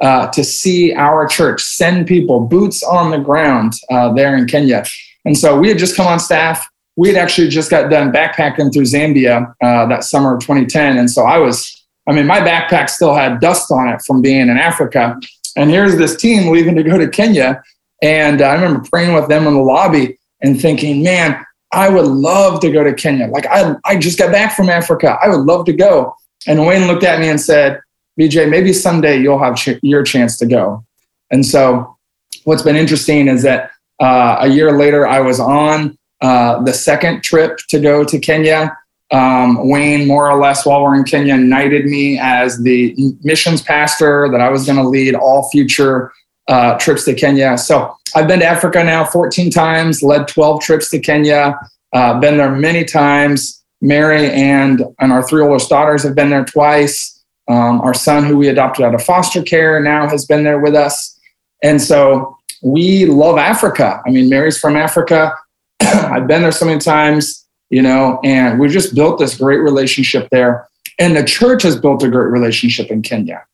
uh, 0.00 0.28
to 0.28 0.44
see 0.44 0.94
our 0.94 1.26
church 1.26 1.62
send 1.62 2.06
people 2.06 2.40
boots 2.40 2.82
on 2.82 3.10
the 3.10 3.18
ground 3.18 3.74
uh, 3.90 4.12
there 4.12 4.36
in 4.36 4.46
Kenya. 4.46 4.84
And 5.24 5.36
so 5.36 5.58
we 5.58 5.68
had 5.68 5.78
just 5.78 5.96
come 5.96 6.06
on 6.06 6.18
staff. 6.18 6.66
We 6.96 7.08
had 7.08 7.16
actually 7.16 7.48
just 7.48 7.70
got 7.70 7.90
done 7.90 8.12
backpacking 8.12 8.72
through 8.72 8.84
Zambia 8.84 9.54
uh, 9.62 9.86
that 9.86 10.04
summer 10.04 10.34
of 10.34 10.40
2010. 10.40 10.96
And 10.96 11.10
so 11.10 11.24
I 11.24 11.38
was, 11.38 11.86
I 12.08 12.12
mean, 12.12 12.26
my 12.26 12.40
backpack 12.40 12.88
still 12.88 13.14
had 13.14 13.40
dust 13.40 13.70
on 13.70 13.88
it 13.88 14.00
from 14.06 14.22
being 14.22 14.48
in 14.48 14.56
Africa. 14.56 15.20
And 15.56 15.70
here's 15.70 15.96
this 15.96 16.16
team 16.16 16.50
leaving 16.50 16.74
to 16.76 16.82
go 16.82 16.96
to 16.96 17.08
Kenya. 17.08 17.62
And 18.02 18.40
I 18.40 18.54
remember 18.54 18.88
praying 18.88 19.14
with 19.14 19.28
them 19.28 19.46
in 19.46 19.54
the 19.54 19.60
lobby 19.60 20.18
and 20.40 20.60
thinking, 20.60 21.02
man, 21.02 21.44
I 21.72 21.88
would 21.88 22.06
love 22.06 22.60
to 22.60 22.70
go 22.70 22.82
to 22.82 22.94
Kenya. 22.94 23.26
Like 23.28 23.46
I, 23.46 23.74
I 23.84 23.98
just 23.98 24.18
got 24.18 24.32
back 24.32 24.56
from 24.56 24.70
Africa. 24.70 25.18
I 25.22 25.28
would 25.28 25.40
love 25.40 25.66
to 25.66 25.72
go. 25.72 26.14
And 26.46 26.66
Wayne 26.66 26.86
looked 26.86 27.04
at 27.04 27.20
me 27.20 27.28
and 27.28 27.40
said, 27.40 27.80
BJ, 28.18 28.48
maybe 28.48 28.72
someday 28.72 29.20
you'll 29.20 29.38
have 29.38 29.56
ch- 29.56 29.78
your 29.82 30.02
chance 30.02 30.38
to 30.38 30.46
go. 30.46 30.84
And 31.30 31.44
so 31.44 31.96
what's 32.44 32.62
been 32.62 32.76
interesting 32.76 33.28
is 33.28 33.42
that 33.42 33.70
uh, 34.00 34.38
a 34.40 34.48
year 34.48 34.76
later, 34.78 35.06
I 35.06 35.20
was 35.20 35.40
on 35.40 35.98
uh, 36.20 36.62
the 36.62 36.72
second 36.72 37.22
trip 37.22 37.58
to 37.68 37.80
go 37.80 38.04
to 38.04 38.18
Kenya. 38.18 38.76
Um, 39.10 39.68
Wayne, 39.68 40.06
more 40.06 40.30
or 40.30 40.40
less, 40.40 40.66
while 40.66 40.82
we're 40.82 40.94
in 40.94 41.04
Kenya, 41.04 41.36
knighted 41.36 41.86
me 41.86 42.18
as 42.18 42.62
the 42.62 42.94
missions 43.22 43.62
pastor 43.62 44.28
that 44.30 44.40
I 44.40 44.48
was 44.50 44.66
going 44.66 44.78
to 44.78 44.88
lead 44.88 45.14
all 45.14 45.48
future 45.50 46.12
uh, 46.48 46.76
trips 46.78 47.04
to 47.04 47.14
Kenya. 47.14 47.56
So 47.58 47.94
I've 48.14 48.26
been 48.26 48.40
to 48.40 48.46
Africa 48.46 48.82
now 48.82 49.04
14 49.04 49.50
times, 49.50 50.02
led 50.02 50.26
12 50.28 50.62
trips 50.62 50.90
to 50.90 50.98
Kenya, 50.98 51.58
uh, 51.92 52.18
been 52.18 52.36
there 52.36 52.50
many 52.50 52.84
times. 52.84 53.62
Mary 53.80 54.30
and, 54.32 54.82
and 54.98 55.12
our 55.12 55.22
three 55.22 55.42
oldest 55.42 55.68
daughters 55.68 56.02
have 56.02 56.14
been 56.14 56.30
there 56.30 56.44
twice. 56.44 57.22
Um, 57.48 57.80
our 57.80 57.94
son, 57.94 58.24
who 58.24 58.36
we 58.36 58.48
adopted 58.48 58.84
out 58.84 58.94
of 58.94 59.02
foster 59.02 59.42
care, 59.42 59.80
now 59.80 60.08
has 60.08 60.26
been 60.26 60.42
there 60.42 60.58
with 60.58 60.74
us. 60.74 61.18
And 61.62 61.80
so 61.80 62.36
we 62.62 63.06
love 63.06 63.38
Africa. 63.38 64.02
I 64.04 64.10
mean, 64.10 64.28
Mary's 64.28 64.58
from 64.58 64.76
Africa. 64.76 65.32
I've 65.80 66.26
been 66.26 66.42
there 66.42 66.52
so 66.52 66.66
many 66.66 66.80
times, 66.80 67.46
you 67.70 67.82
know, 67.82 68.20
and 68.24 68.58
we've 68.58 68.70
just 68.70 68.94
built 68.94 69.18
this 69.18 69.36
great 69.36 69.58
relationship 69.58 70.28
there. 70.30 70.68
And 70.98 71.16
the 71.16 71.24
church 71.24 71.62
has 71.62 71.78
built 71.78 72.02
a 72.02 72.08
great 72.08 72.30
relationship 72.30 72.90
in 72.90 73.02
Kenya. 73.02 73.44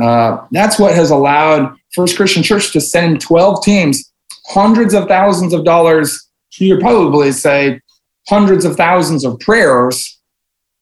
Uh, 0.00 0.46
that's 0.52 0.78
what 0.78 0.94
has 0.94 1.10
allowed 1.10 1.76
First 1.94 2.16
Christian 2.16 2.42
Church 2.42 2.72
to 2.72 2.80
send 2.80 3.20
12 3.20 3.64
teams, 3.64 4.10
hundreds 4.46 4.94
of 4.94 5.08
thousands 5.08 5.52
of 5.52 5.64
dollars. 5.64 6.28
You 6.58 6.74
could 6.74 6.82
probably 6.82 7.32
say 7.32 7.80
hundreds 8.28 8.64
of 8.64 8.76
thousands 8.76 9.24
of 9.24 9.38
prayers 9.40 10.18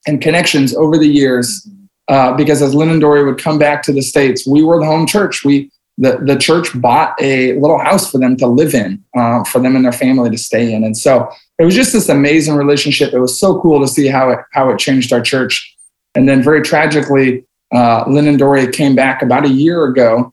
and 0.07 0.21
connections 0.21 0.75
over 0.75 0.99
the 0.99 1.09
years. 1.09 1.69
Uh, 2.09 2.37
because 2.37 2.61
as 2.61 2.75
Lynn 2.75 2.90
and 2.90 3.00
Dory 3.00 3.25
would 3.25 3.38
come 3.38 3.57
back 3.59 3.85
to 3.85 3.93
the 3.93 4.02
States, 4.02 4.45
we 4.45 4.64
were 4.64 4.81
the 4.81 4.87
home 4.87 5.07
church. 5.07 5.45
We 5.45 5.71
the, 6.00 6.19
the 6.25 6.37
church 6.37 6.69
bought 6.81 7.14
a 7.21 7.52
little 7.61 7.79
house 7.79 8.11
for 8.11 8.17
them 8.17 8.35
to 8.38 8.47
live 8.47 8.75
in, 8.75 9.05
uh, 9.14 9.45
for 9.45 9.61
them 9.61 9.76
and 9.76 9.85
their 9.85 9.93
family 9.93 10.31
to 10.31 10.38
stay 10.38 10.73
in. 10.73 10.83
And 10.83 10.97
so 10.97 11.31
it 11.59 11.64
was 11.64 11.75
just 11.75 11.93
this 11.93 12.09
amazing 12.09 12.55
relationship. 12.55 13.12
It 13.12 13.21
was 13.21 13.38
so 13.38 13.61
cool 13.61 13.81
to 13.81 13.87
see 13.87 14.07
how 14.07 14.31
it 14.31 14.38
how 14.52 14.71
it 14.71 14.79
changed 14.79 15.12
our 15.12 15.21
church. 15.21 15.76
And 16.14 16.29
then 16.29 16.43
very 16.43 16.62
tragically, 16.62 17.45
uh, 17.73 18.05
Lynn 18.09 18.26
and 18.26 18.38
Dory 18.38 18.67
came 18.73 18.97
back 18.97 19.23
about 19.23 19.45
a 19.45 19.50
year 19.50 19.85
ago. 19.85 20.33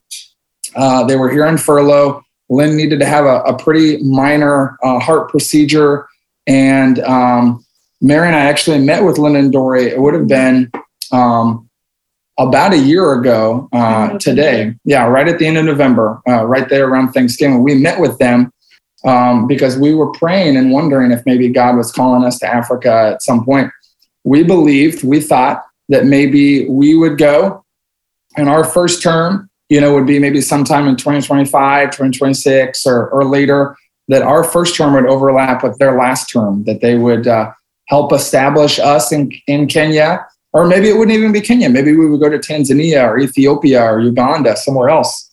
Uh, 0.75 1.03
they 1.05 1.15
were 1.15 1.29
here 1.29 1.45
on 1.45 1.57
furlough. 1.57 2.23
Lynn 2.49 2.77
needed 2.77 2.99
to 2.99 3.05
have 3.05 3.25
a, 3.25 3.41
a 3.41 3.57
pretty 3.57 4.01
minor 4.03 4.77
uh, 4.83 4.99
heart 4.99 5.29
procedure. 5.29 6.07
And 6.47 6.99
um, 6.99 7.65
Mary 8.01 8.27
and 8.27 8.35
I 8.35 8.41
actually 8.41 8.79
met 8.79 9.03
with 9.03 9.17
Lynn 9.17 9.35
and 9.35 9.51
Dory. 9.51 9.85
It 9.85 9.99
would 9.99 10.13
have 10.13 10.27
been 10.27 10.71
um, 11.11 11.69
about 12.37 12.73
a 12.73 12.77
year 12.77 13.13
ago 13.13 13.67
uh, 13.73 14.17
today. 14.17 14.75
Yeah, 14.85 15.07
right 15.07 15.27
at 15.27 15.39
the 15.39 15.47
end 15.47 15.57
of 15.57 15.65
November, 15.65 16.21
uh, 16.27 16.45
right 16.45 16.69
there 16.69 16.87
around 16.87 17.11
Thanksgiving. 17.11 17.63
We 17.63 17.75
met 17.75 17.99
with 17.99 18.17
them 18.19 18.53
um, 19.03 19.47
because 19.47 19.77
we 19.77 19.93
were 19.93 20.11
praying 20.11 20.57
and 20.57 20.71
wondering 20.71 21.11
if 21.11 21.25
maybe 21.25 21.49
God 21.49 21.75
was 21.75 21.91
calling 21.91 22.23
us 22.23 22.39
to 22.39 22.47
Africa 22.47 23.11
at 23.13 23.21
some 23.21 23.43
point. 23.43 23.71
We 24.23 24.43
believed, 24.43 25.03
we 25.03 25.21
thought 25.21 25.63
that 25.89 26.05
maybe 26.05 26.67
we 26.67 26.95
would 26.95 27.17
go 27.17 27.65
and 28.35 28.49
our 28.49 28.63
first 28.63 29.01
term 29.01 29.46
you 29.69 29.81
know 29.81 29.93
would 29.93 30.07
be 30.07 30.19
maybe 30.19 30.41
sometime 30.41 30.87
in 30.87 30.95
2025 30.95 31.89
2026 31.89 32.85
or, 32.85 33.09
or 33.09 33.25
later 33.25 33.75
that 34.07 34.21
our 34.21 34.43
first 34.43 34.75
term 34.75 34.93
would 34.93 35.05
overlap 35.05 35.63
with 35.63 35.77
their 35.77 35.97
last 35.97 36.29
term 36.29 36.63
that 36.63 36.81
they 36.81 36.97
would 36.97 37.27
uh, 37.27 37.51
help 37.87 38.13
establish 38.13 38.79
us 38.79 39.11
in, 39.11 39.31
in 39.47 39.67
kenya. 39.67 40.25
Or 40.53 40.65
maybe 40.65 40.89
it 40.89 40.97
wouldn't 40.97 41.15
even 41.15 41.33
be 41.33 41.41
kenya. 41.41 41.69
Maybe 41.69 41.95
we 41.95 42.09
would 42.09 42.21
go 42.21 42.29
to 42.29 42.39
tanzania 42.39 43.03
or 43.07 43.19
ethiopia 43.19 43.83
or 43.83 43.99
uganda 43.99 44.55
somewhere 44.55 44.89
else. 44.89 45.29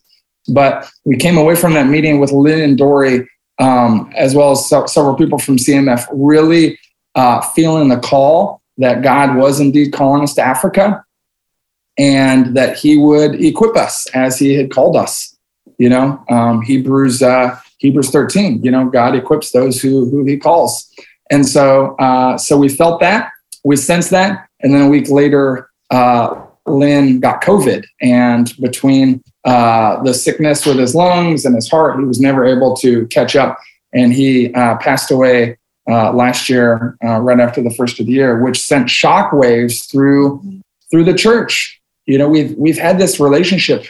But 0.49 0.90
we 1.05 1.16
came 1.16 1.38
away 1.38 1.55
from 1.55 1.73
that 1.75 1.87
meeting 1.87 2.20
with 2.20 2.33
lynn 2.33 2.61
and 2.61 2.77
dory 2.77 3.29
um, 3.61 4.12
as 4.16 4.35
well 4.35 4.51
as 4.51 4.68
so, 4.68 4.85
several 4.87 5.14
people 5.14 5.38
from 5.38 5.57
cmf 5.57 6.07
really 6.12 6.77
uh, 7.14 7.40
feeling 7.40 7.88
the 7.88 8.01
call 8.01 8.61
that 8.79 9.03
God 9.03 9.37
was 9.37 9.61
indeed 9.61 9.92
calling 9.92 10.25
us 10.25 10.35
to 10.35 10.42
Africa 10.42 11.05
and 11.98 12.57
that 12.57 12.76
he 12.76 12.96
would 12.96 13.42
equip 13.42 13.76
us 13.76 14.07
as 14.14 14.38
he 14.38 14.54
had 14.54 14.70
called 14.70 14.96
us. 14.96 15.37
You 15.78 15.88
know, 15.88 16.24
um, 16.30 16.62
Hebrews 16.62 17.22
uh, 17.22 17.59
Hebrews 17.85 18.11
13, 18.11 18.62
you 18.62 18.70
know, 18.70 18.87
God 18.87 19.14
equips 19.14 19.50
those 19.50 19.83
who, 19.83 20.09
who 20.09 20.24
he 20.24 20.38
calls. 20.38 20.90
And 21.30 21.46
so, 21.46 21.96
uh, 21.96 22.38
so 22.38 22.57
we 22.57 22.70
felt 22.70 23.00
that, 23.00 23.30
we 23.62 23.76
sensed 23.76 24.11
that. 24.11 24.48
And 24.61 24.72
then 24.72 24.83
a 24.83 24.88
week 24.88 25.11
later, 25.11 25.68
uh, 25.90 26.44
Lynn 26.66 27.20
got 27.20 27.42
COVID. 27.42 27.85
And 28.00 28.54
between 28.59 29.22
uh, 29.44 30.02
the 30.02 30.14
sickness 30.14 30.64
with 30.64 30.78
his 30.78 30.94
lungs 30.94 31.44
and 31.44 31.54
his 31.54 31.70
heart, 31.70 31.98
he 31.98 32.07
was 32.07 32.20
never 32.20 32.46
able 32.46 32.74
to 32.76 33.07
catch 33.09 33.37
up. 33.37 33.59
And 33.92 34.14
he 34.14 34.52
uh, 34.54 34.78
passed 34.78 35.11
away 35.11 35.59
uh, 35.88 36.12
last 36.12 36.48
year, 36.48 36.96
uh, 37.04 37.20
right 37.20 37.38
after 37.38 37.62
the 37.62 37.74
first 37.74 38.00
of 38.00 38.07
the 38.07 38.12
year, 38.12 38.42
which 38.42 38.62
sent 38.62 38.88
shockwaves 38.88 39.90
through 39.90 40.42
through 40.90 41.04
the 41.04 41.14
church. 41.14 41.80
You 42.07 42.19
know, 42.19 42.29
we've 42.29 42.55
we've 42.57 42.79
had 42.79 42.99
this 42.99 43.19
relationship, 43.19 43.87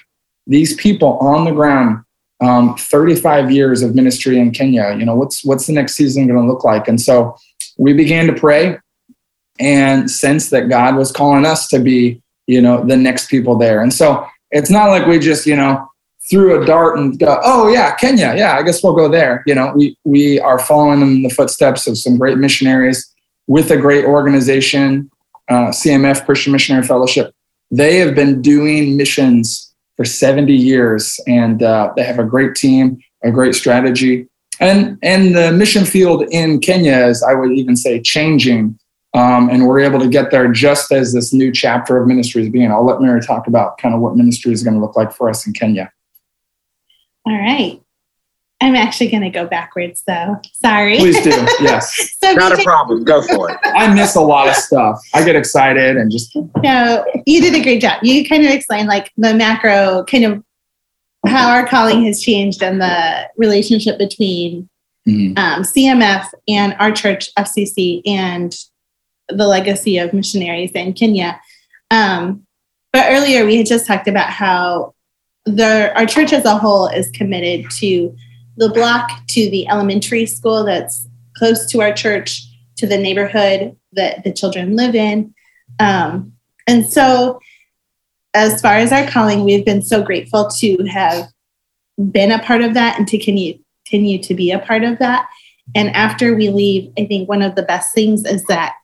these 0.46 0.74
people 0.74 1.18
on 1.18 1.44
the 1.44 1.52
ground, 1.52 2.04
um, 2.40 2.76
35 2.76 3.50
years 3.50 3.82
of 3.82 3.94
ministry 3.94 4.38
in 4.38 4.52
Kenya. 4.52 4.94
You 4.98 5.04
know, 5.04 5.16
what's 5.16 5.44
what's 5.44 5.66
the 5.66 5.72
next 5.72 5.94
season 5.94 6.26
going 6.26 6.40
to 6.40 6.46
look 6.46 6.64
like? 6.64 6.88
And 6.88 7.00
so 7.00 7.36
we 7.78 7.92
began 7.92 8.26
to 8.26 8.32
pray 8.32 8.78
and 9.58 10.10
sense 10.10 10.50
that 10.50 10.68
God 10.68 10.96
was 10.96 11.12
calling 11.12 11.44
us 11.44 11.68
to 11.68 11.78
be, 11.78 12.20
you 12.46 12.60
know, 12.60 12.84
the 12.84 12.96
next 12.96 13.28
people 13.28 13.56
there. 13.56 13.82
And 13.82 13.92
so 13.92 14.26
it's 14.50 14.70
not 14.70 14.90
like 14.90 15.06
we 15.06 15.18
just, 15.18 15.46
you 15.46 15.56
know, 15.56 15.88
threw 16.28 16.60
a 16.60 16.64
dart 16.64 16.98
and 16.98 17.18
go, 17.18 17.40
oh 17.42 17.68
yeah, 17.68 17.94
Kenya, 17.96 18.34
yeah, 18.36 18.56
I 18.56 18.62
guess 18.62 18.82
we'll 18.82 18.94
go 18.94 19.08
there. 19.08 19.42
You 19.46 19.54
know, 19.54 19.72
we 19.74 19.96
we 20.04 20.40
are 20.40 20.58
following 20.58 21.02
in 21.02 21.22
the 21.22 21.30
footsteps 21.30 21.86
of 21.86 21.98
some 21.98 22.16
great 22.16 22.38
missionaries 22.38 23.12
with 23.46 23.70
a 23.70 23.76
great 23.76 24.04
organization, 24.04 25.10
uh, 25.48 25.68
CMF 25.68 26.24
Christian 26.24 26.52
Missionary 26.52 26.86
Fellowship. 26.86 27.34
They 27.70 27.96
have 27.96 28.14
been 28.14 28.42
doing 28.42 28.96
missions 28.96 29.74
for 29.96 30.04
70 30.04 30.52
years, 30.54 31.18
and 31.26 31.62
uh, 31.62 31.92
they 31.96 32.02
have 32.04 32.18
a 32.18 32.24
great 32.24 32.54
team, 32.54 32.98
a 33.22 33.30
great 33.30 33.54
strategy, 33.54 34.28
and 34.60 34.98
and 35.02 35.34
the 35.34 35.52
mission 35.52 35.84
field 35.84 36.22
in 36.30 36.60
Kenya 36.60 37.06
is, 37.06 37.22
I 37.22 37.34
would 37.34 37.52
even 37.52 37.76
say, 37.76 38.00
changing. 38.00 38.78
Um, 39.14 39.48
and 39.48 39.66
we're 39.68 39.78
able 39.78 40.00
to 40.00 40.08
get 40.08 40.32
there 40.32 40.50
just 40.50 40.90
as 40.90 41.12
this 41.12 41.32
new 41.32 41.52
chapter 41.52 41.96
of 41.96 42.08
ministry 42.08 42.42
is 42.42 42.48
being. 42.48 42.72
I'll 42.72 42.84
let 42.84 43.00
Mary 43.00 43.20
talk 43.20 43.46
about 43.46 43.78
kind 43.78 43.94
of 43.94 44.00
what 44.00 44.16
ministry 44.16 44.52
is 44.52 44.64
going 44.64 44.74
to 44.74 44.80
look 44.80 44.96
like 44.96 45.12
for 45.12 45.30
us 45.30 45.46
in 45.46 45.52
Kenya. 45.52 45.92
All 47.24 47.38
right. 47.38 47.80
I'm 48.64 48.76
actually 48.76 49.10
going 49.10 49.22
to 49.22 49.28
go 49.28 49.46
backwards 49.46 50.02
though. 50.06 50.40
Sorry. 50.54 50.96
Please 50.96 51.22
do. 51.22 51.30
Yes. 51.60 52.16
so 52.18 52.32
Not 52.32 52.52
BJ, 52.52 52.60
a 52.60 52.64
problem. 52.64 53.04
Go 53.04 53.20
for 53.20 53.50
it. 53.50 53.58
I 53.62 53.92
miss 53.92 54.14
a 54.14 54.22
lot 54.22 54.48
of 54.48 54.54
stuff. 54.54 54.98
I 55.12 55.22
get 55.22 55.36
excited 55.36 55.98
and 55.98 56.10
just. 56.10 56.34
No, 56.62 57.04
you 57.26 57.42
did 57.42 57.54
a 57.54 57.62
great 57.62 57.82
job. 57.82 58.02
You 58.02 58.26
kind 58.26 58.42
of 58.42 58.50
explained 58.50 58.88
like 58.88 59.12
the 59.18 59.34
macro 59.34 60.04
kind 60.04 60.24
of 60.24 60.42
how 61.26 61.50
our 61.50 61.66
calling 61.66 62.04
has 62.06 62.22
changed 62.22 62.62
and 62.62 62.80
the 62.80 63.28
relationship 63.36 63.98
between 63.98 64.70
mm-hmm. 65.06 65.36
um, 65.36 65.62
CMF 65.62 66.26
and 66.48 66.74
our 66.78 66.90
church, 66.90 67.34
FCC, 67.34 68.00
and 68.06 68.56
the 69.28 69.46
legacy 69.46 69.98
of 69.98 70.14
missionaries 70.14 70.72
in 70.72 70.94
Kenya. 70.94 71.38
Um, 71.90 72.46
but 72.94 73.04
earlier 73.10 73.44
we 73.44 73.58
had 73.58 73.66
just 73.66 73.86
talked 73.86 74.08
about 74.08 74.30
how 74.30 74.94
the 75.44 75.92
our 75.98 76.06
church 76.06 76.32
as 76.32 76.46
a 76.46 76.56
whole 76.56 76.86
is 76.86 77.10
committed 77.10 77.70
to 77.72 78.16
the 78.56 78.68
block 78.68 79.10
to 79.28 79.50
the 79.50 79.66
elementary 79.68 80.26
school 80.26 80.64
that's 80.64 81.08
close 81.36 81.66
to 81.70 81.80
our 81.80 81.92
church 81.92 82.42
to 82.76 82.86
the 82.86 82.98
neighborhood 82.98 83.76
that 83.92 84.24
the 84.24 84.32
children 84.32 84.76
live 84.76 84.94
in 84.94 85.34
um, 85.80 86.32
and 86.66 86.86
so 86.86 87.38
as 88.34 88.60
far 88.60 88.74
as 88.74 88.92
our 88.92 89.06
calling 89.06 89.44
we've 89.44 89.64
been 89.64 89.82
so 89.82 90.02
grateful 90.02 90.48
to 90.48 90.76
have 90.84 91.28
been 92.10 92.32
a 92.32 92.42
part 92.42 92.62
of 92.62 92.74
that 92.74 92.98
and 92.98 93.06
to 93.06 93.18
continue, 93.18 93.58
continue 93.86 94.20
to 94.20 94.34
be 94.34 94.50
a 94.50 94.58
part 94.58 94.82
of 94.84 94.98
that 94.98 95.28
and 95.74 95.90
after 95.90 96.34
we 96.34 96.48
leave 96.48 96.92
i 96.98 97.04
think 97.04 97.28
one 97.28 97.42
of 97.42 97.54
the 97.54 97.62
best 97.62 97.94
things 97.94 98.24
is 98.24 98.44
that 98.44 98.74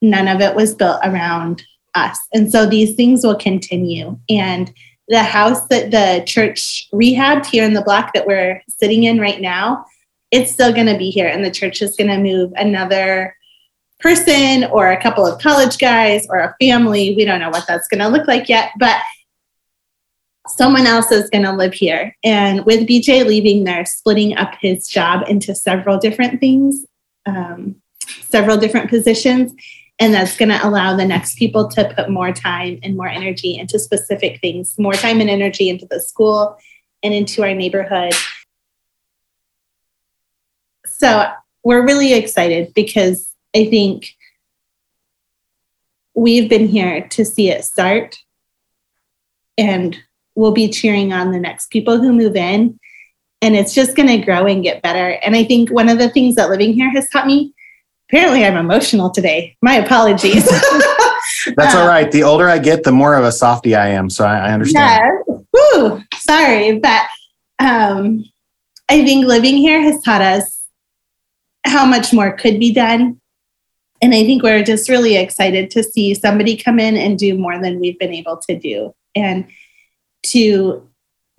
none 0.00 0.28
of 0.28 0.40
it 0.40 0.54
was 0.54 0.74
built 0.74 1.00
around 1.02 1.62
us. 1.94 2.18
And 2.32 2.50
so 2.50 2.66
these 2.66 2.94
things 2.94 3.24
will 3.24 3.36
continue. 3.36 4.18
And 4.28 4.72
the 5.08 5.22
house 5.22 5.66
that 5.68 5.90
the 5.90 6.24
church 6.26 6.88
rehabbed 6.92 7.46
here 7.46 7.64
in 7.64 7.74
the 7.74 7.82
block 7.82 8.12
that 8.14 8.26
we're 8.26 8.62
sitting 8.68 9.04
in 9.04 9.18
right 9.18 9.40
now, 9.40 9.84
it's 10.30 10.52
still 10.52 10.72
going 10.72 10.86
to 10.86 10.98
be 10.98 11.10
here. 11.10 11.28
And 11.28 11.44
the 11.44 11.50
church 11.50 11.82
is 11.82 11.96
going 11.96 12.10
to 12.10 12.18
move 12.18 12.52
another 12.56 13.36
person 14.00 14.64
or 14.64 14.90
a 14.90 15.00
couple 15.00 15.26
of 15.26 15.40
college 15.40 15.78
guys 15.78 16.26
or 16.28 16.40
a 16.40 16.56
family. 16.60 17.14
We 17.16 17.24
don't 17.24 17.40
know 17.40 17.50
what 17.50 17.66
that's 17.66 17.88
going 17.88 18.00
to 18.00 18.08
look 18.08 18.26
like 18.26 18.48
yet, 18.48 18.72
but 18.78 19.00
someone 20.48 20.86
else 20.86 21.10
is 21.10 21.30
going 21.30 21.44
to 21.44 21.52
live 21.52 21.74
here. 21.74 22.16
And 22.22 22.64
with 22.66 22.86
BJ 22.86 23.24
leaving, 23.24 23.64
they're 23.64 23.86
splitting 23.86 24.36
up 24.36 24.54
his 24.60 24.88
job 24.88 25.28
into 25.28 25.54
several 25.54 25.98
different 25.98 26.40
things, 26.40 26.84
um, 27.26 27.76
several 28.22 28.56
different 28.56 28.90
positions. 28.90 29.52
And 30.00 30.12
that's 30.12 30.36
going 30.36 30.48
to 30.48 30.66
allow 30.66 30.96
the 30.96 31.06
next 31.06 31.38
people 31.38 31.68
to 31.68 31.92
put 31.94 32.10
more 32.10 32.32
time 32.32 32.80
and 32.82 32.96
more 32.96 33.08
energy 33.08 33.56
into 33.56 33.78
specific 33.78 34.40
things, 34.40 34.74
more 34.78 34.94
time 34.94 35.20
and 35.20 35.30
energy 35.30 35.68
into 35.68 35.86
the 35.88 36.00
school 36.00 36.58
and 37.02 37.14
into 37.14 37.42
our 37.42 37.54
neighborhood. 37.54 38.12
So 40.86 41.30
we're 41.62 41.86
really 41.86 42.14
excited 42.14 42.74
because 42.74 43.30
I 43.54 43.66
think 43.66 44.08
we've 46.14 46.48
been 46.48 46.66
here 46.66 47.06
to 47.08 47.24
see 47.24 47.50
it 47.50 47.64
start. 47.64 48.16
And 49.56 49.96
we'll 50.34 50.52
be 50.52 50.68
cheering 50.68 51.12
on 51.12 51.30
the 51.30 51.38
next 51.38 51.70
people 51.70 51.98
who 51.98 52.12
move 52.12 52.36
in. 52.36 52.78
And 53.40 53.54
it's 53.54 53.74
just 53.74 53.94
going 53.94 54.08
to 54.08 54.24
grow 54.24 54.46
and 54.46 54.62
get 54.62 54.82
better. 54.82 55.10
And 55.22 55.36
i 55.36 55.44
think 55.44 55.70
one 55.70 55.88
of 55.88 55.98
the 55.98 56.08
things 56.08 56.34
that 56.34 56.50
living 56.50 56.72
here 56.72 56.90
has 56.90 57.08
taught 57.10 57.26
me 57.26 57.53
apparently 58.14 58.44
i'm 58.44 58.56
emotional 58.56 59.10
today. 59.10 59.56
My 59.60 59.74
apologies. 59.74 60.44
That's 61.56 61.74
all 61.74 61.88
right. 61.88 62.10
The 62.10 62.22
older 62.22 62.48
i 62.48 62.58
get 62.58 62.84
the 62.84 62.92
more 62.92 63.14
of 63.14 63.24
a 63.24 63.32
softy 63.32 63.74
i 63.74 63.88
am 63.88 64.08
so 64.08 64.24
i, 64.24 64.48
I 64.48 64.52
understand. 64.52 65.24
Yeah. 65.28 65.34
Woo, 65.52 66.02
sorry 66.14 66.78
but 66.78 67.06
um, 67.58 68.24
i 68.88 69.04
think 69.04 69.26
living 69.26 69.56
here 69.56 69.80
has 69.80 70.00
taught 70.02 70.20
us 70.20 70.66
how 71.66 71.84
much 71.84 72.12
more 72.12 72.36
could 72.36 72.60
be 72.60 72.72
done. 72.72 73.20
And 74.00 74.14
i 74.14 74.22
think 74.24 74.44
we're 74.44 74.62
just 74.62 74.88
really 74.88 75.16
excited 75.16 75.70
to 75.72 75.82
see 75.82 76.14
somebody 76.14 76.56
come 76.56 76.78
in 76.78 76.96
and 76.96 77.18
do 77.18 77.36
more 77.36 77.60
than 77.60 77.80
we've 77.80 77.98
been 77.98 78.14
able 78.14 78.36
to 78.48 78.56
do. 78.56 78.94
And 79.16 79.46
to 80.26 80.88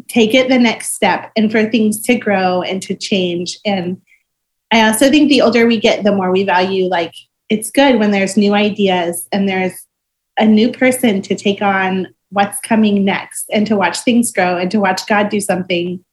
take 0.08 0.34
it 0.34 0.50
the 0.50 0.60
next 0.60 0.94
step 0.94 1.32
and 1.36 1.52
for 1.52 1.66
things 1.66 2.02
to 2.02 2.16
grow 2.16 2.62
and 2.62 2.82
to 2.84 2.96
change. 2.96 3.58
And 3.66 4.02
I 4.76 4.86
also 4.88 5.10
think 5.10 5.30
the 5.30 5.42
older 5.42 5.66
we 5.66 5.80
get, 5.80 6.04
the 6.04 6.14
more 6.14 6.32
we 6.32 6.44
value 6.44 6.90
like 6.90 7.14
it's 7.48 7.72
good 7.72 7.98
when 7.98 8.12
there's 8.12 8.36
new 8.36 8.54
ideas 8.54 9.26
and 9.32 9.48
there's 9.48 9.74
a 10.38 10.46
new 10.46 10.70
person 10.70 11.22
to 11.22 11.36
take 11.36 11.62
on 11.62 12.14
what's 12.30 12.60
coming 12.60 13.06
next 13.06 13.46
and 13.54 13.66
to 13.68 13.78
watch 13.78 14.00
things 14.00 14.34
grow 14.34 14.58
and 14.58 14.70
to 14.72 14.82
watch 14.82 15.08
God 15.08 15.30
do 15.30 15.40
something 15.40 16.04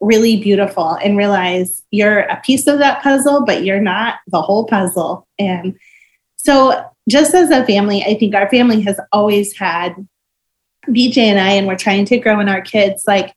really 0.00 0.42
beautiful 0.42 0.94
and 0.94 1.16
realize 1.16 1.84
you're 1.92 2.20
a 2.20 2.40
piece 2.40 2.66
of 2.66 2.80
that 2.80 3.00
puzzle, 3.00 3.44
but 3.44 3.64
you're 3.64 3.80
not 3.80 4.16
the 4.26 4.42
whole 4.42 4.66
puzzle. 4.66 5.28
And 5.38 5.78
so, 6.34 6.84
just 7.08 7.32
as 7.34 7.50
a 7.50 7.64
family, 7.64 8.02
I 8.02 8.14
think 8.14 8.34
our 8.34 8.48
family 8.48 8.80
has 8.80 8.98
always 9.12 9.56
had 9.56 9.94
BJ 10.88 11.18
and 11.18 11.38
I, 11.38 11.52
and 11.52 11.68
we're 11.68 11.76
trying 11.76 12.06
to 12.06 12.18
grow 12.18 12.40
in 12.40 12.48
our 12.48 12.62
kids, 12.62 13.04
like 13.06 13.32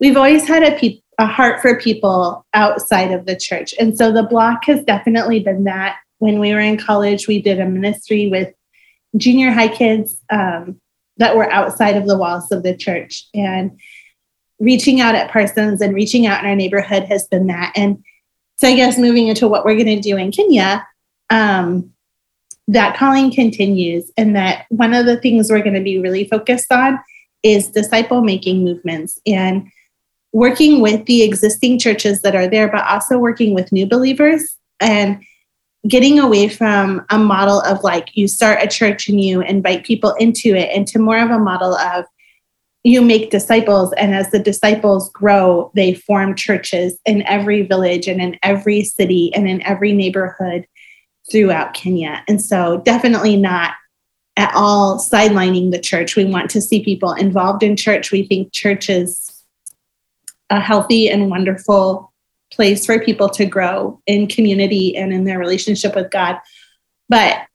we've 0.00 0.16
always 0.16 0.46
had 0.46 0.64
a, 0.64 0.76
pe- 0.76 1.01
a 1.18 1.26
heart 1.26 1.60
for 1.60 1.78
people 1.78 2.44
outside 2.54 3.12
of 3.12 3.26
the 3.26 3.36
church. 3.36 3.74
And 3.78 3.96
so 3.96 4.12
the 4.12 4.22
block 4.22 4.64
has 4.66 4.82
definitely 4.84 5.40
been 5.40 5.64
that. 5.64 5.98
When 6.18 6.38
we 6.38 6.52
were 6.52 6.60
in 6.60 6.78
college, 6.78 7.26
we 7.26 7.42
did 7.42 7.60
a 7.60 7.66
ministry 7.66 8.28
with 8.28 8.54
junior 9.16 9.50
high 9.50 9.68
kids 9.68 10.20
um, 10.30 10.80
that 11.18 11.36
were 11.36 11.50
outside 11.50 11.96
of 11.96 12.06
the 12.06 12.16
walls 12.16 12.50
of 12.50 12.62
the 12.62 12.76
church. 12.76 13.26
And 13.34 13.78
reaching 14.58 15.00
out 15.00 15.14
at 15.14 15.30
Parsons 15.30 15.80
and 15.80 15.94
reaching 15.94 16.26
out 16.26 16.42
in 16.42 16.48
our 16.48 16.56
neighborhood 16.56 17.04
has 17.04 17.26
been 17.26 17.48
that. 17.48 17.72
And 17.76 18.02
so 18.56 18.68
I 18.68 18.76
guess 18.76 18.96
moving 18.96 19.28
into 19.28 19.48
what 19.48 19.64
we're 19.64 19.74
going 19.74 19.86
to 19.86 20.00
do 20.00 20.16
in 20.16 20.30
Kenya, 20.30 20.86
um, 21.30 21.92
that 22.68 22.96
calling 22.96 23.32
continues 23.32 24.10
and 24.16 24.36
that 24.36 24.66
one 24.68 24.94
of 24.94 25.04
the 25.04 25.16
things 25.16 25.50
we're 25.50 25.62
going 25.62 25.74
to 25.74 25.80
be 25.80 25.98
really 25.98 26.28
focused 26.28 26.70
on 26.70 26.98
is 27.42 27.68
disciple 27.68 28.22
making 28.22 28.62
movements 28.62 29.18
and 29.26 29.68
working 30.32 30.80
with 30.80 31.04
the 31.06 31.22
existing 31.22 31.78
churches 31.78 32.22
that 32.22 32.34
are 32.34 32.48
there, 32.48 32.68
but 32.68 32.86
also 32.86 33.18
working 33.18 33.54
with 33.54 33.72
new 33.72 33.86
believers 33.86 34.56
and 34.80 35.22
getting 35.88 36.18
away 36.18 36.48
from 36.48 37.04
a 37.10 37.18
model 37.18 37.60
of 37.62 37.82
like 37.82 38.16
you 38.16 38.28
start 38.28 38.62
a 38.62 38.68
church 38.68 39.08
and 39.08 39.20
you 39.20 39.40
invite 39.42 39.84
people 39.84 40.12
into 40.14 40.54
it 40.54 40.70
into 40.74 40.98
more 40.98 41.18
of 41.18 41.30
a 41.30 41.38
model 41.40 41.74
of 41.74 42.04
you 42.84 43.02
make 43.02 43.30
disciples 43.30 43.92
and 43.94 44.14
as 44.14 44.30
the 44.30 44.38
disciples 44.38 45.10
grow 45.10 45.72
they 45.74 45.92
form 45.92 46.36
churches 46.36 46.98
in 47.04 47.22
every 47.22 47.62
village 47.62 48.06
and 48.06 48.20
in 48.20 48.38
every 48.44 48.84
city 48.84 49.32
and 49.34 49.48
in 49.48 49.60
every 49.62 49.92
neighborhood 49.92 50.64
throughout 51.30 51.74
Kenya. 51.74 52.24
And 52.28 52.40
so, 52.40 52.78
definitely 52.84 53.36
not 53.36 53.72
at 54.36 54.52
all 54.54 54.98
sidelining 54.98 55.70
the 55.70 55.78
church. 55.78 56.16
We 56.16 56.24
want 56.24 56.50
to 56.50 56.60
see 56.60 56.82
people 56.82 57.12
involved 57.12 57.62
in 57.62 57.76
church. 57.76 58.10
We 58.10 58.26
think 58.26 58.52
church 58.52 58.88
is 58.88 59.21
a 60.52 60.60
healthy 60.60 61.08
and 61.08 61.30
wonderful 61.30 62.12
place 62.52 62.84
for 62.84 63.00
people 63.00 63.30
to 63.30 63.46
grow 63.46 64.00
in 64.06 64.26
community 64.26 64.94
and 64.94 65.10
in 65.10 65.24
their 65.24 65.38
relationship 65.38 65.96
with 65.96 66.10
God. 66.10 66.38
But 67.08 67.46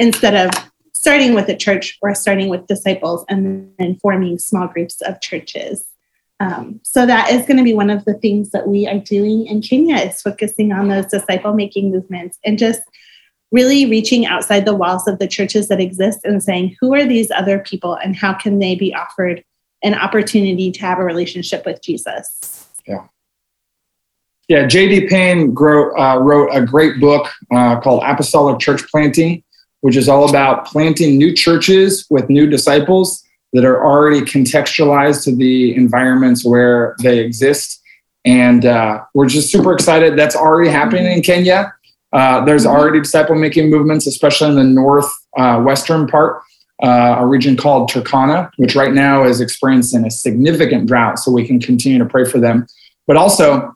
instead 0.00 0.34
of 0.34 0.50
starting 0.92 1.34
with 1.34 1.48
a 1.48 1.56
church, 1.56 1.96
we're 2.02 2.14
starting 2.14 2.48
with 2.48 2.66
disciples 2.66 3.24
and 3.28 3.72
then 3.78 3.96
forming 4.02 4.38
small 4.38 4.66
groups 4.66 5.00
of 5.02 5.20
churches. 5.20 5.84
Um, 6.40 6.80
so 6.82 7.06
that 7.06 7.30
is 7.30 7.46
going 7.46 7.58
to 7.58 7.62
be 7.62 7.72
one 7.72 7.88
of 7.90 8.04
the 8.04 8.14
things 8.14 8.50
that 8.50 8.66
we 8.66 8.88
are 8.88 8.98
doing 8.98 9.46
in 9.46 9.62
Kenya 9.62 9.96
is 9.96 10.20
focusing 10.20 10.72
on 10.72 10.88
those 10.88 11.06
disciple 11.06 11.54
making 11.54 11.92
movements 11.92 12.40
and 12.44 12.58
just 12.58 12.82
really 13.52 13.86
reaching 13.86 14.26
outside 14.26 14.64
the 14.64 14.74
walls 14.74 15.06
of 15.06 15.20
the 15.20 15.28
churches 15.28 15.68
that 15.68 15.80
exist 15.80 16.18
and 16.24 16.42
saying, 16.42 16.74
who 16.80 16.92
are 16.94 17.06
these 17.06 17.30
other 17.30 17.60
people 17.60 17.94
and 17.94 18.16
how 18.16 18.34
can 18.34 18.58
they 18.58 18.74
be 18.74 18.92
offered 18.92 19.44
an 19.84 19.94
opportunity 19.94 20.72
to 20.72 20.80
have 20.80 20.98
a 20.98 21.04
relationship 21.04 21.64
with 21.64 21.80
Jesus? 21.82 22.66
Yeah. 22.86 23.06
Yeah, 24.48 24.66
J.D. 24.66 25.08
Payne 25.08 25.54
grow, 25.54 25.96
uh, 25.96 26.18
wrote 26.18 26.50
a 26.52 26.64
great 26.64 27.00
book 27.00 27.30
uh, 27.54 27.80
called 27.80 28.02
Apostolic 28.04 28.58
Church 28.58 28.82
Planting, 28.90 29.42
which 29.80 29.96
is 29.96 30.08
all 30.08 30.28
about 30.28 30.66
planting 30.66 31.16
new 31.16 31.32
churches 31.32 32.06
with 32.10 32.28
new 32.28 32.48
disciples 32.48 33.24
that 33.54 33.64
are 33.64 33.84
already 33.84 34.20
contextualized 34.20 35.24
to 35.24 35.34
the 35.34 35.74
environments 35.76 36.44
where 36.44 36.96
they 37.02 37.20
exist. 37.20 37.80
And 38.24 38.66
uh, 38.66 39.04
we're 39.14 39.28
just 39.28 39.50
super 39.50 39.72
excited. 39.72 40.18
That's 40.18 40.34
already 40.34 40.70
happening 40.70 41.06
in 41.06 41.22
Kenya. 41.22 41.72
Uh, 42.12 42.44
there's 42.44 42.66
already 42.66 43.00
disciple 43.00 43.34
making 43.34 43.70
movements, 43.70 44.06
especially 44.06 44.50
in 44.50 44.56
the 44.56 44.64
north 44.64 45.10
uh, 45.36 45.62
part, 46.06 46.42
uh, 46.84 47.16
a 47.18 47.26
region 47.26 47.56
called 47.56 47.90
Turkana, 47.90 48.50
which 48.58 48.74
right 48.74 48.92
now 48.92 49.24
is 49.24 49.40
experiencing 49.40 50.04
a 50.04 50.10
significant 50.10 50.86
drought. 50.86 51.18
So 51.18 51.32
we 51.32 51.46
can 51.46 51.58
continue 51.58 51.98
to 51.98 52.04
pray 52.04 52.24
for 52.24 52.38
them. 52.38 52.66
But 53.06 53.16
also, 53.16 53.74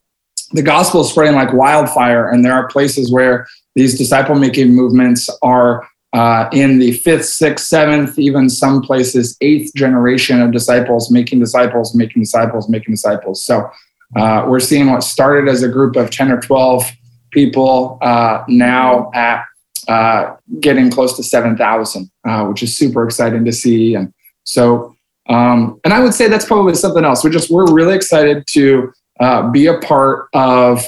the 0.53 0.63
gospel 0.63 1.01
is 1.01 1.11
spreading 1.11 1.35
like 1.35 1.53
wildfire, 1.53 2.29
and 2.29 2.45
there 2.45 2.53
are 2.53 2.69
places 2.69 3.11
where 3.11 3.47
these 3.75 3.97
disciple 3.97 4.35
making 4.35 4.75
movements 4.75 5.31
are 5.43 5.89
uh, 6.13 6.49
in 6.53 6.79
the 6.79 6.93
fifth, 6.93 7.27
sixth, 7.27 7.67
seventh, 7.67 8.19
even 8.19 8.49
some 8.49 8.83
places 8.83 9.37
eighth 9.41 9.75
generation 9.75 10.41
of 10.41 10.53
disciples 10.53 11.11
making 11.11 11.39
disciples, 11.39 11.95
making 11.95 12.23
disciples, 12.23 12.69
making 12.69 12.95
disciples. 12.95 13.45
So 13.45 13.71
uh, 14.17 14.45
we're 14.49 14.61
seeing 14.61 14.91
what 14.91 15.03
started 15.03 15.51
as 15.51 15.63
a 15.63 15.69
group 15.69 15.97
of 15.97 16.11
10 16.11 16.31
or 16.31 16.41
12 16.41 16.91
people 17.31 17.99
uh, 18.01 18.43
now 18.49 19.11
at 19.15 19.45
uh, 19.89 20.37
getting 20.61 20.91
close 20.91 21.17
to 21.17 21.23
7,000, 21.23 22.11
uh, 22.27 22.47
which 22.47 22.63
is 22.63 22.77
super 22.77 23.05
exciting 23.05 23.45
to 23.45 23.53
see. 23.53 23.95
And 23.95 24.13
so, 24.45 24.95
um, 25.29 25.81
and 25.85 25.93
I 25.93 26.01
would 26.01 26.15
say 26.15 26.29
that's 26.29 26.45
probably 26.45 26.75
something 26.75 27.05
else. 27.05 27.25
We're 27.25 27.31
just, 27.31 27.51
we're 27.51 27.73
really 27.73 27.95
excited 27.95 28.47
to 28.49 28.93
uh, 29.21 29.51
be 29.51 29.67
a 29.67 29.79
part 29.81 30.29
of 30.35 30.85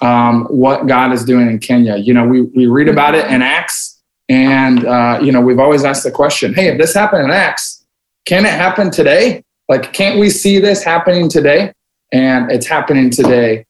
um, 0.00 0.46
what 0.46 0.86
God 0.86 1.12
is 1.12 1.24
doing 1.24 1.48
in 1.48 1.58
Kenya. 1.58 1.96
You 1.96 2.14
know, 2.14 2.26
we, 2.26 2.42
we 2.42 2.66
read 2.66 2.88
about 2.88 3.14
it 3.14 3.26
in 3.26 3.42
Acts 3.42 3.94
and, 4.28 4.86
uh, 4.86 5.18
you 5.22 5.32
know, 5.32 5.40
we've 5.40 5.58
always 5.58 5.84
asked 5.84 6.04
the 6.04 6.10
question, 6.10 6.54
hey, 6.54 6.68
if 6.68 6.78
this 6.78 6.94
happened 6.94 7.24
in 7.24 7.30
Acts, 7.30 7.84
can 8.24 8.46
it 8.46 8.52
happen 8.52 8.90
today? 8.90 9.44
Like, 9.68 9.92
can't 9.92 10.18
we 10.18 10.30
see 10.30 10.58
this 10.58 10.82
happening 10.82 11.28
today? 11.28 11.72
And 12.12 12.50
it's 12.50 12.66
happening 12.66 13.10
today. 13.10 13.66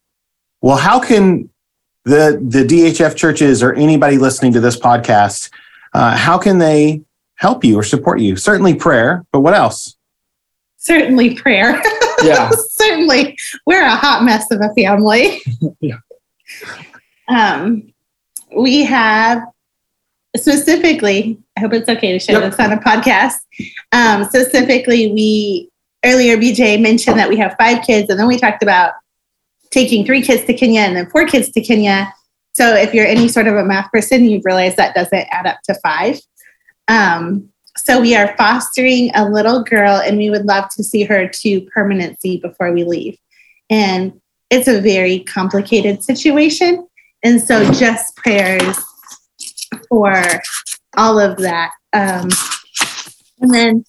Well, 0.60 0.76
how 0.76 1.00
can 1.00 1.50
the 2.04 2.38
the 2.42 2.64
DHF 2.64 3.16
churches 3.16 3.62
or 3.62 3.72
anybody 3.74 4.18
listening 4.18 4.52
to 4.52 4.60
this 4.60 4.78
podcast, 4.78 5.50
uh, 5.92 6.16
how 6.16 6.38
can 6.38 6.58
they 6.58 7.02
help 7.36 7.64
you 7.64 7.78
or 7.78 7.82
support 7.82 8.20
you? 8.20 8.36
Certainly 8.36 8.74
prayer, 8.76 9.24
but 9.32 9.40
what 9.40 9.54
else? 9.54 9.96
Certainly 10.76 11.36
prayer. 11.36 11.80
Yeah. 12.22 12.50
Certainly, 12.68 13.36
we're 13.66 13.84
a 13.84 13.96
hot 13.96 14.22
mess 14.22 14.50
of 14.50 14.60
a 14.60 14.72
family. 14.74 15.40
yeah. 15.80 15.98
Um, 17.28 17.92
we 18.54 18.84
have 18.84 19.42
specifically, 20.36 21.38
I 21.56 21.60
hope 21.60 21.72
it's 21.72 21.88
okay 21.88 22.12
to 22.12 22.18
share 22.18 22.40
yep. 22.40 22.50
this 22.50 22.60
on 22.60 22.72
a 22.72 22.76
podcast. 22.76 23.36
Um, 23.92 24.24
specifically, 24.24 25.12
we 25.12 25.70
earlier 26.04 26.36
BJ 26.36 26.80
mentioned 26.80 27.18
that 27.18 27.28
we 27.28 27.36
have 27.38 27.56
five 27.58 27.84
kids, 27.84 28.10
and 28.10 28.18
then 28.18 28.26
we 28.26 28.38
talked 28.38 28.62
about 28.62 28.92
taking 29.74 30.06
three 30.06 30.22
kids 30.22 30.44
to 30.44 30.54
Kenya 30.54 30.80
and 30.82 30.96
then 30.96 31.10
four 31.10 31.26
kids 31.26 31.50
to 31.50 31.60
Kenya. 31.60 32.14
So 32.52 32.74
if 32.74 32.94
you're 32.94 33.06
any 33.06 33.28
sort 33.28 33.48
of 33.48 33.56
a 33.56 33.64
math 33.64 33.90
person, 33.90 34.24
you've 34.24 34.44
realized 34.44 34.76
that 34.76 34.94
doesn't 34.94 35.26
add 35.32 35.46
up 35.46 35.58
to 35.64 35.74
five. 35.82 36.20
Um, 36.86 37.50
so 37.76 38.00
we 38.00 38.14
are 38.14 38.36
fostering 38.36 39.10
a 39.16 39.28
little 39.28 39.64
girl, 39.64 39.96
and 39.96 40.16
we 40.16 40.30
would 40.30 40.44
love 40.44 40.68
to 40.76 40.84
see 40.84 41.02
her 41.02 41.26
to 41.26 41.60
permanency 41.62 42.38
before 42.38 42.72
we 42.72 42.84
leave. 42.84 43.18
And 43.68 44.20
it's 44.48 44.68
a 44.68 44.80
very 44.80 45.20
complicated 45.24 46.04
situation. 46.04 46.86
And 47.24 47.42
so 47.42 47.72
just 47.72 48.14
prayers 48.14 48.78
for 49.88 50.14
all 50.96 51.18
of 51.18 51.36
that. 51.38 51.72
Um, 51.92 52.28
and 53.40 53.52
then 53.52 53.84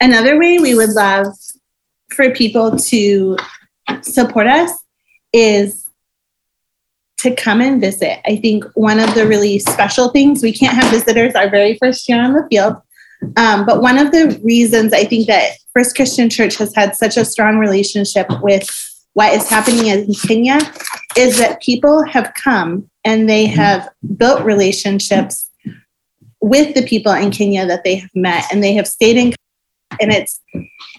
another 0.00 0.36
way 0.36 0.58
we 0.58 0.74
would 0.74 0.90
love 0.90 1.28
for 2.10 2.30
people 2.30 2.76
to 2.76 3.36
support 4.02 4.46
us 4.46 4.70
is 5.32 5.88
to 7.18 7.34
come 7.34 7.60
and 7.60 7.80
visit. 7.80 8.20
I 8.26 8.36
think 8.36 8.64
one 8.74 9.00
of 9.00 9.14
the 9.14 9.26
really 9.26 9.58
special 9.58 10.10
things, 10.10 10.42
we 10.42 10.52
can't 10.52 10.76
have 10.76 10.90
visitors 10.90 11.34
our 11.34 11.48
very 11.48 11.78
first 11.78 12.08
year 12.08 12.22
on 12.22 12.34
the 12.34 12.46
field. 12.50 12.76
Um, 13.36 13.64
but 13.64 13.80
one 13.80 13.98
of 13.98 14.12
the 14.12 14.38
reasons 14.44 14.92
I 14.92 15.04
think 15.04 15.26
that 15.28 15.52
First 15.72 15.96
Christian 15.96 16.28
Church 16.28 16.56
has 16.56 16.74
had 16.74 16.94
such 16.94 17.16
a 17.16 17.24
strong 17.24 17.58
relationship 17.58 18.26
with 18.42 18.68
what 19.14 19.32
is 19.32 19.48
happening 19.48 19.86
in 19.86 20.12
Kenya 20.12 20.58
is 21.16 21.38
that 21.38 21.62
people 21.62 22.04
have 22.04 22.32
come 22.34 22.90
and 23.04 23.28
they 23.28 23.46
mm-hmm. 23.46 23.56
have 23.56 23.88
built 24.16 24.42
relationships 24.42 25.48
with 26.40 26.74
the 26.74 26.86
people 26.86 27.12
in 27.12 27.30
Kenya 27.30 27.66
that 27.66 27.84
they 27.84 27.96
have 27.96 28.10
met 28.14 28.44
and 28.52 28.62
they 28.62 28.74
have 28.74 28.86
stayed 28.86 29.16
in 29.16 29.34
and 30.00 30.12
it's 30.12 30.40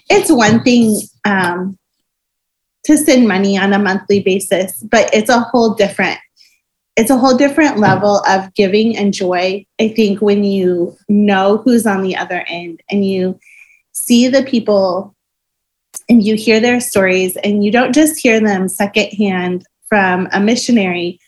it's 0.08 0.32
one 0.32 0.62
thing 0.62 0.98
um, 1.24 1.78
to 2.86 2.96
send 2.96 3.28
money 3.28 3.58
on 3.58 3.72
a 3.72 3.78
monthly 3.78 4.20
basis 4.20 4.82
but 4.84 5.12
it's 5.12 5.30
a 5.30 5.40
whole 5.40 5.74
different 5.74 6.18
it's 6.96 7.10
a 7.10 7.18
whole 7.18 7.36
different 7.36 7.78
level 7.78 8.22
of 8.26 8.52
giving 8.54 8.96
and 8.96 9.12
joy. 9.12 9.66
I 9.78 9.88
think 9.88 10.22
when 10.22 10.44
you 10.44 10.96
know 11.08 11.58
who's 11.58 11.86
on 11.86 12.02
the 12.02 12.16
other 12.16 12.42
end 12.48 12.82
and 12.90 13.04
you 13.04 13.38
see 13.92 14.28
the 14.28 14.42
people 14.42 15.14
and 16.08 16.24
you 16.24 16.36
hear 16.36 16.58
their 16.58 16.80
stories 16.80 17.36
and 17.38 17.64
you 17.64 17.70
don't 17.70 17.94
just 17.94 18.18
hear 18.18 18.40
them 18.40 18.68
secondhand 18.68 19.64
from 19.88 20.28
a 20.32 20.40
missionary 20.40 21.18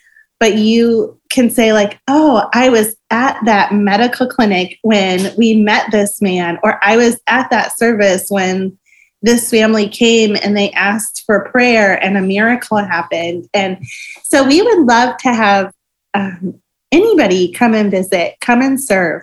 but 0.40 0.57
you 0.57 1.18
can 1.31 1.49
say 1.49 1.73
like 1.73 1.99
oh 2.09 2.49
i 2.53 2.68
was 2.68 2.97
at 3.11 3.38
that 3.44 3.73
medical 3.73 4.29
clinic 4.29 4.79
when 4.83 5.35
we 5.37 5.55
met 5.55 5.90
this 5.90 6.21
man 6.21 6.59
or 6.62 6.79
i 6.85 6.97
was 6.97 7.21
at 7.29 7.49
that 7.51 7.77
service 7.77 8.27
when 8.29 8.77
this 9.23 9.51
family 9.51 9.89
came 9.89 10.37
and 10.43 10.57
they 10.57 10.71
asked 10.73 11.25
for 11.27 11.49
prayer 11.51 12.03
and 12.03 12.17
a 12.17 12.23
miracle 12.23 12.79
happened. 12.79 13.49
And 13.53 13.85
so 14.23 14.47
we 14.47 14.63
would 14.63 14.87
love 14.87 15.17
to 15.19 15.33
have 15.33 15.73
um, 16.15 16.61
anybody 16.93 17.53
come 17.53 17.75
and 17.75 17.91
visit 17.91 18.37
come 18.41 18.63
and 18.63 18.81
serve. 18.81 19.23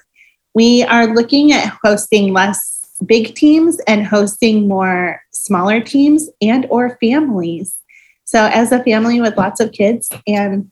We 0.54 0.84
are 0.84 1.14
looking 1.14 1.52
at 1.52 1.78
hosting 1.84 2.34
less 2.34 2.96
big 3.06 3.36
teams 3.36 3.80
and 3.88 4.06
hosting 4.06 4.68
more 4.68 5.22
smaller 5.32 5.82
teams 5.82 6.30
and 6.42 6.66
or 6.70 6.98
families. 7.02 7.78
So 8.26 8.46
as 8.46 8.72
a 8.72 8.84
family 8.84 9.22
with 9.22 9.38
lots 9.38 9.60
of 9.60 9.72
kids 9.72 10.12
and 10.28 10.72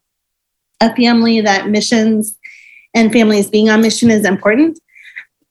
a 0.82 0.96
family 0.96 1.42
that 1.42 1.70
missions 1.70 2.38
and 2.94 3.12
families 3.12 3.50
being 3.50 3.70
on 3.70 3.82
mission 3.82 4.10
is 4.10 4.26
important 4.26 4.80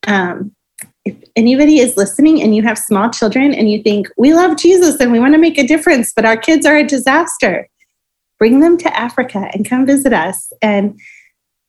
um, 0.07 0.55
anybody 1.35 1.79
is 1.79 1.97
listening 1.97 2.41
and 2.41 2.55
you 2.55 2.61
have 2.61 2.77
small 2.77 3.09
children 3.09 3.53
and 3.53 3.69
you 3.69 3.81
think 3.81 4.07
we 4.17 4.33
love 4.33 4.57
jesus 4.57 4.99
and 4.99 5.11
we 5.11 5.19
want 5.19 5.33
to 5.33 5.39
make 5.39 5.57
a 5.57 5.67
difference 5.67 6.13
but 6.13 6.25
our 6.25 6.37
kids 6.37 6.65
are 6.65 6.77
a 6.77 6.87
disaster 6.87 7.67
bring 8.39 8.59
them 8.59 8.77
to 8.77 8.95
africa 8.97 9.49
and 9.53 9.67
come 9.67 9.85
visit 9.85 10.13
us 10.13 10.51
and 10.61 10.99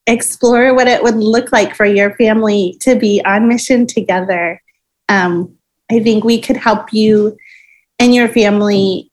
explore 0.07 0.75
what 0.75 0.87
it 0.87 1.03
would 1.03 1.17
look 1.17 1.51
like 1.51 1.75
for 1.75 1.87
your 1.87 2.15
family 2.17 2.77
to 2.81 2.95
be 2.95 3.23
on 3.25 3.49
mission 3.49 3.87
together 3.87 4.61
um, 5.09 5.57
I 5.91 6.01
think 6.01 6.25
we 6.25 6.41
could 6.41 6.57
help 6.57 6.93
you 6.93 7.37
and 7.99 8.15
your 8.15 8.29
family 8.29 9.11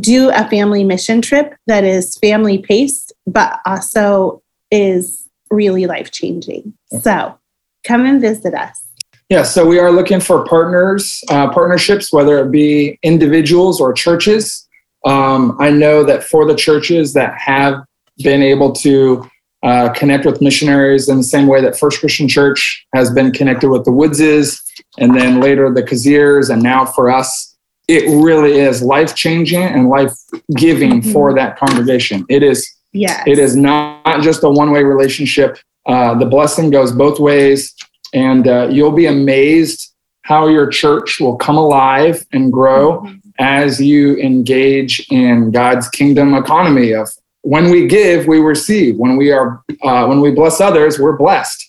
do 0.00 0.30
a 0.30 0.48
family 0.48 0.84
mission 0.84 1.22
trip 1.22 1.54
that 1.66 1.84
is 1.84 2.16
family 2.18 2.58
paced, 2.58 3.12
but 3.26 3.60
also 3.66 4.42
is 4.70 5.28
really 5.50 5.86
life 5.86 6.10
changing. 6.10 6.74
So 7.00 7.38
come 7.84 8.04
and 8.04 8.20
visit 8.20 8.54
us. 8.54 8.87
Yeah, 9.28 9.42
so 9.42 9.66
we 9.66 9.78
are 9.78 9.92
looking 9.92 10.20
for 10.20 10.46
partners, 10.46 11.22
uh, 11.28 11.50
partnerships, 11.50 12.12
whether 12.12 12.38
it 12.38 12.50
be 12.50 12.98
individuals 13.02 13.78
or 13.78 13.92
churches. 13.92 14.66
Um, 15.04 15.56
I 15.60 15.70
know 15.70 16.02
that 16.04 16.24
for 16.24 16.46
the 16.46 16.54
churches 16.54 17.12
that 17.12 17.38
have 17.38 17.84
been 18.22 18.42
able 18.42 18.72
to 18.72 19.28
uh, 19.62 19.90
connect 19.90 20.24
with 20.24 20.40
missionaries 20.40 21.08
in 21.08 21.18
the 21.18 21.22
same 21.22 21.46
way 21.46 21.60
that 21.60 21.78
First 21.78 22.00
Christian 22.00 22.26
Church 22.26 22.86
has 22.94 23.10
been 23.10 23.30
connected 23.32 23.68
with 23.68 23.84
the 23.84 23.92
Woodses, 23.92 24.62
and 24.98 25.14
then 25.14 25.40
later 25.40 25.72
the 25.72 25.82
Kazirs, 25.82 26.48
and 26.50 26.62
now 26.62 26.86
for 26.86 27.10
us, 27.10 27.56
it 27.86 28.04
really 28.24 28.58
is 28.58 28.82
life 28.82 29.14
changing 29.14 29.62
and 29.62 29.88
life 29.88 30.14
giving 30.56 31.00
mm-hmm. 31.00 31.12
for 31.12 31.34
that 31.34 31.58
congregation. 31.58 32.24
It 32.28 32.42
is. 32.42 32.66
Yes. 32.92 33.24
It 33.26 33.38
is 33.38 33.56
not 33.56 34.22
just 34.22 34.42
a 34.42 34.48
one 34.48 34.70
way 34.70 34.82
relationship. 34.84 35.58
Uh, 35.86 36.14
the 36.14 36.26
blessing 36.26 36.70
goes 36.70 36.92
both 36.92 37.18
ways, 37.18 37.74
and 38.14 38.48
uh, 38.48 38.68
you'll 38.70 38.92
be 38.92 39.06
amazed 39.06 39.92
how 40.22 40.46
your 40.46 40.66
church 40.66 41.20
will 41.20 41.36
come 41.36 41.56
alive 41.56 42.26
and 42.32 42.52
grow 42.52 43.00
mm-hmm. 43.00 43.16
as 43.38 43.80
you 43.80 44.16
engage 44.18 45.06
in 45.10 45.50
God's 45.50 45.88
kingdom 45.88 46.34
economy 46.34 46.92
of 46.92 47.10
when 47.42 47.70
we 47.70 47.86
give, 47.86 48.26
we 48.26 48.40
receive. 48.40 48.96
When 48.96 49.16
we 49.16 49.32
are 49.32 49.62
uh, 49.82 50.06
when 50.06 50.20
we 50.20 50.32
bless 50.32 50.60
others, 50.60 50.98
we're 50.98 51.16
blessed. 51.16 51.64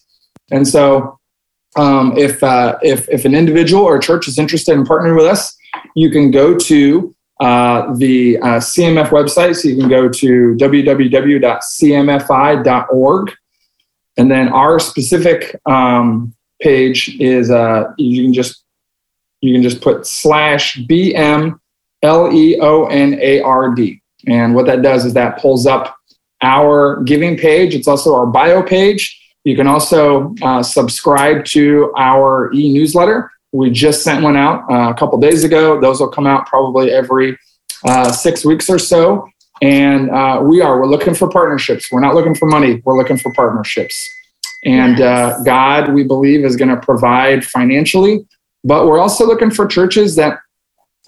And 0.51 0.67
so, 0.67 1.19
um, 1.77 2.17
if 2.17 2.43
uh, 2.43 2.77
if 2.81 3.07
if 3.09 3.25
an 3.25 3.35
individual 3.35 3.83
or 3.83 3.99
church 3.99 4.27
is 4.27 4.37
interested 4.37 4.73
in 4.73 4.83
partnering 4.83 5.15
with 5.15 5.25
us, 5.25 5.55
you 5.95 6.09
can 6.09 6.31
go 6.31 6.57
to 6.57 7.15
uh, 7.39 7.93
the 7.95 8.37
uh, 8.39 8.59
CMF 8.59 9.07
website. 9.09 9.55
So 9.55 9.69
you 9.69 9.77
can 9.77 9.87
go 9.87 10.09
to 10.09 10.55
www.cmfi.org, 10.59 13.31
and 14.19 14.29
then 14.29 14.49
our 14.49 14.79
specific 14.79 15.59
um, 15.65 16.33
page 16.61 17.19
is 17.19 17.49
uh, 17.49 17.91
you 17.97 18.23
can 18.23 18.33
just 18.33 18.63
you 19.41 19.53
can 19.53 19.63
just 19.63 19.81
put 19.81 20.05
slash 20.05 20.77
bm 20.89 21.59
l 22.03 22.31
e 22.31 22.59
o 22.61 22.85
n 22.85 23.17
a 23.19 23.41
r 23.41 23.73
d 23.73 24.01
and 24.27 24.53
what 24.53 24.65
that 24.65 24.81
does 24.81 25.05
is 25.05 25.13
that 25.13 25.41
pulls 25.41 25.65
up 25.65 25.95
our 26.41 27.01
giving 27.03 27.37
page. 27.37 27.75
It's 27.75 27.87
also 27.87 28.13
our 28.15 28.25
bio 28.25 28.63
page. 28.63 29.15
You 29.43 29.55
can 29.55 29.67
also 29.67 30.35
uh, 30.41 30.63
subscribe 30.63 31.45
to 31.45 31.93
our 31.97 32.51
e 32.53 32.71
newsletter. 32.71 33.31
We 33.51 33.71
just 33.71 34.03
sent 34.03 34.23
one 34.23 34.37
out 34.37 34.69
uh, 34.71 34.91
a 34.91 34.93
couple 34.93 35.17
days 35.19 35.43
ago. 35.43 35.79
Those 35.79 35.99
will 35.99 36.09
come 36.09 36.27
out 36.27 36.45
probably 36.45 36.91
every 36.91 37.37
uh, 37.85 38.11
six 38.11 38.45
weeks 38.45 38.69
or 38.69 38.77
so. 38.77 39.27
And 39.61 40.09
uh, 40.09 40.41
we 40.43 40.61
are, 40.61 40.79
we're 40.79 40.87
looking 40.87 41.13
for 41.13 41.29
partnerships. 41.29 41.91
We're 41.91 41.99
not 41.99 42.15
looking 42.15 42.35
for 42.35 42.47
money, 42.47 42.81
we're 42.85 42.97
looking 42.97 43.17
for 43.17 43.33
partnerships. 43.33 44.09
And 44.65 45.01
uh. 45.01 45.41
God, 45.43 45.93
we 45.93 46.03
believe, 46.03 46.43
is 46.45 46.55
going 46.55 46.69
to 46.69 46.77
provide 46.81 47.45
financially, 47.45 48.27
but 48.63 48.87
we're 48.87 48.99
also 48.99 49.25
looking 49.25 49.51
for 49.51 49.65
churches 49.65 50.15
that 50.15 50.39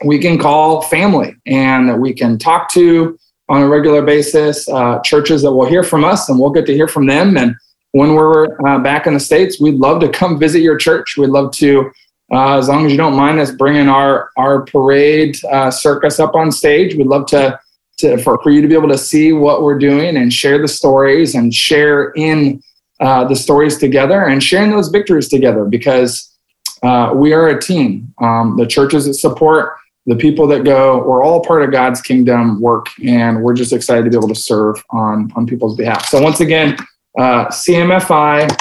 we 0.06 0.20
can 0.20 0.38
call 0.38 0.82
family 0.84 1.36
and 1.46 1.90
that 1.90 1.98
we 1.98 2.14
can 2.14 2.38
talk 2.38 2.72
to 2.72 3.18
on 3.50 3.62
a 3.62 3.68
regular 3.68 4.02
basis, 4.02 4.68
uh, 4.70 5.00
churches 5.02 5.42
that 5.42 5.52
will 5.52 5.66
hear 5.66 5.84
from 5.84 6.06
us 6.06 6.30
and 6.30 6.40
we'll 6.40 6.50
get 6.50 6.66
to 6.66 6.74
hear 6.74 6.88
from 6.88 7.06
them. 7.06 7.38
And 7.38 7.56
when 7.92 8.14
we're 8.14 8.48
uh, 8.66 8.80
back 8.80 9.06
in 9.06 9.14
the 9.14 9.20
States, 9.20 9.60
we'd 9.60 9.76
love 9.76 10.00
to 10.02 10.10
come 10.10 10.40
visit 10.40 10.62
your 10.62 10.78
church. 10.78 11.18
We'd 11.18 11.30
love 11.30 11.52
to, 11.54 11.92
uh, 12.32 12.58
as 12.58 12.70
long 12.70 12.86
as 12.86 12.92
you 12.94 12.98
don't 12.98 13.16
mind 13.16 13.40
us 13.40 13.52
bringing 13.52 13.90
our, 13.90 14.30
our 14.38 14.62
parade 14.62 15.38
uh, 15.52 15.70
circus 15.70 16.20
up 16.20 16.34
on 16.34 16.52
stage, 16.52 16.96
we'd 16.96 17.08
love 17.08 17.26
to, 17.28 17.60
to 18.02 18.18
for, 18.18 18.42
for 18.44 18.52
you 18.52 18.62
to 18.62 18.68
be 18.68 18.76
able 18.76 18.90
to 18.90 18.98
see 18.98 19.34
what 19.34 19.64
we're 19.64 19.80
doing 19.80 20.18
and 20.18 20.34
share 20.34 20.62
the 20.62 20.68
stories 20.68 21.36
and 21.36 21.54
share 21.54 22.12
in 22.12 22.62
uh, 23.00 23.24
the 23.26 23.36
stories 23.36 23.78
together 23.78 24.26
and 24.26 24.44
sharing 24.44 24.70
those 24.70 24.90
victories 24.90 25.28
together 25.28 25.66
because 25.66 26.36
uh, 26.84 27.12
we 27.16 27.34
are 27.34 27.48
a 27.50 27.60
team. 27.62 28.14
Um, 28.20 28.58
the 28.58 28.68
churches 28.68 29.06
that 29.06 29.16
support 29.16 29.76
the 30.08 30.16
people 30.16 30.48
that 30.48 30.64
go, 30.64 31.04
we're 31.04 31.24
all 31.24 31.44
part 31.44 31.64
of 31.64 31.72
God's 31.72 32.02
kingdom 32.02 32.60
work, 32.60 32.88
and 33.04 33.42
we're 33.44 33.54
just 33.54 33.72
excited 33.72 34.04
to 34.04 34.10
be 34.10 34.18
able 34.18 34.28
to 34.30 34.36
serve 34.36 34.84
on, 34.90 35.32
on 35.36 35.46
people's 35.46 35.78
behalf. 35.78 36.08
So 36.08 36.20
once 36.22 36.40
again, 36.40 36.76
uh, 37.20 37.46
cmfi.org 37.48 38.56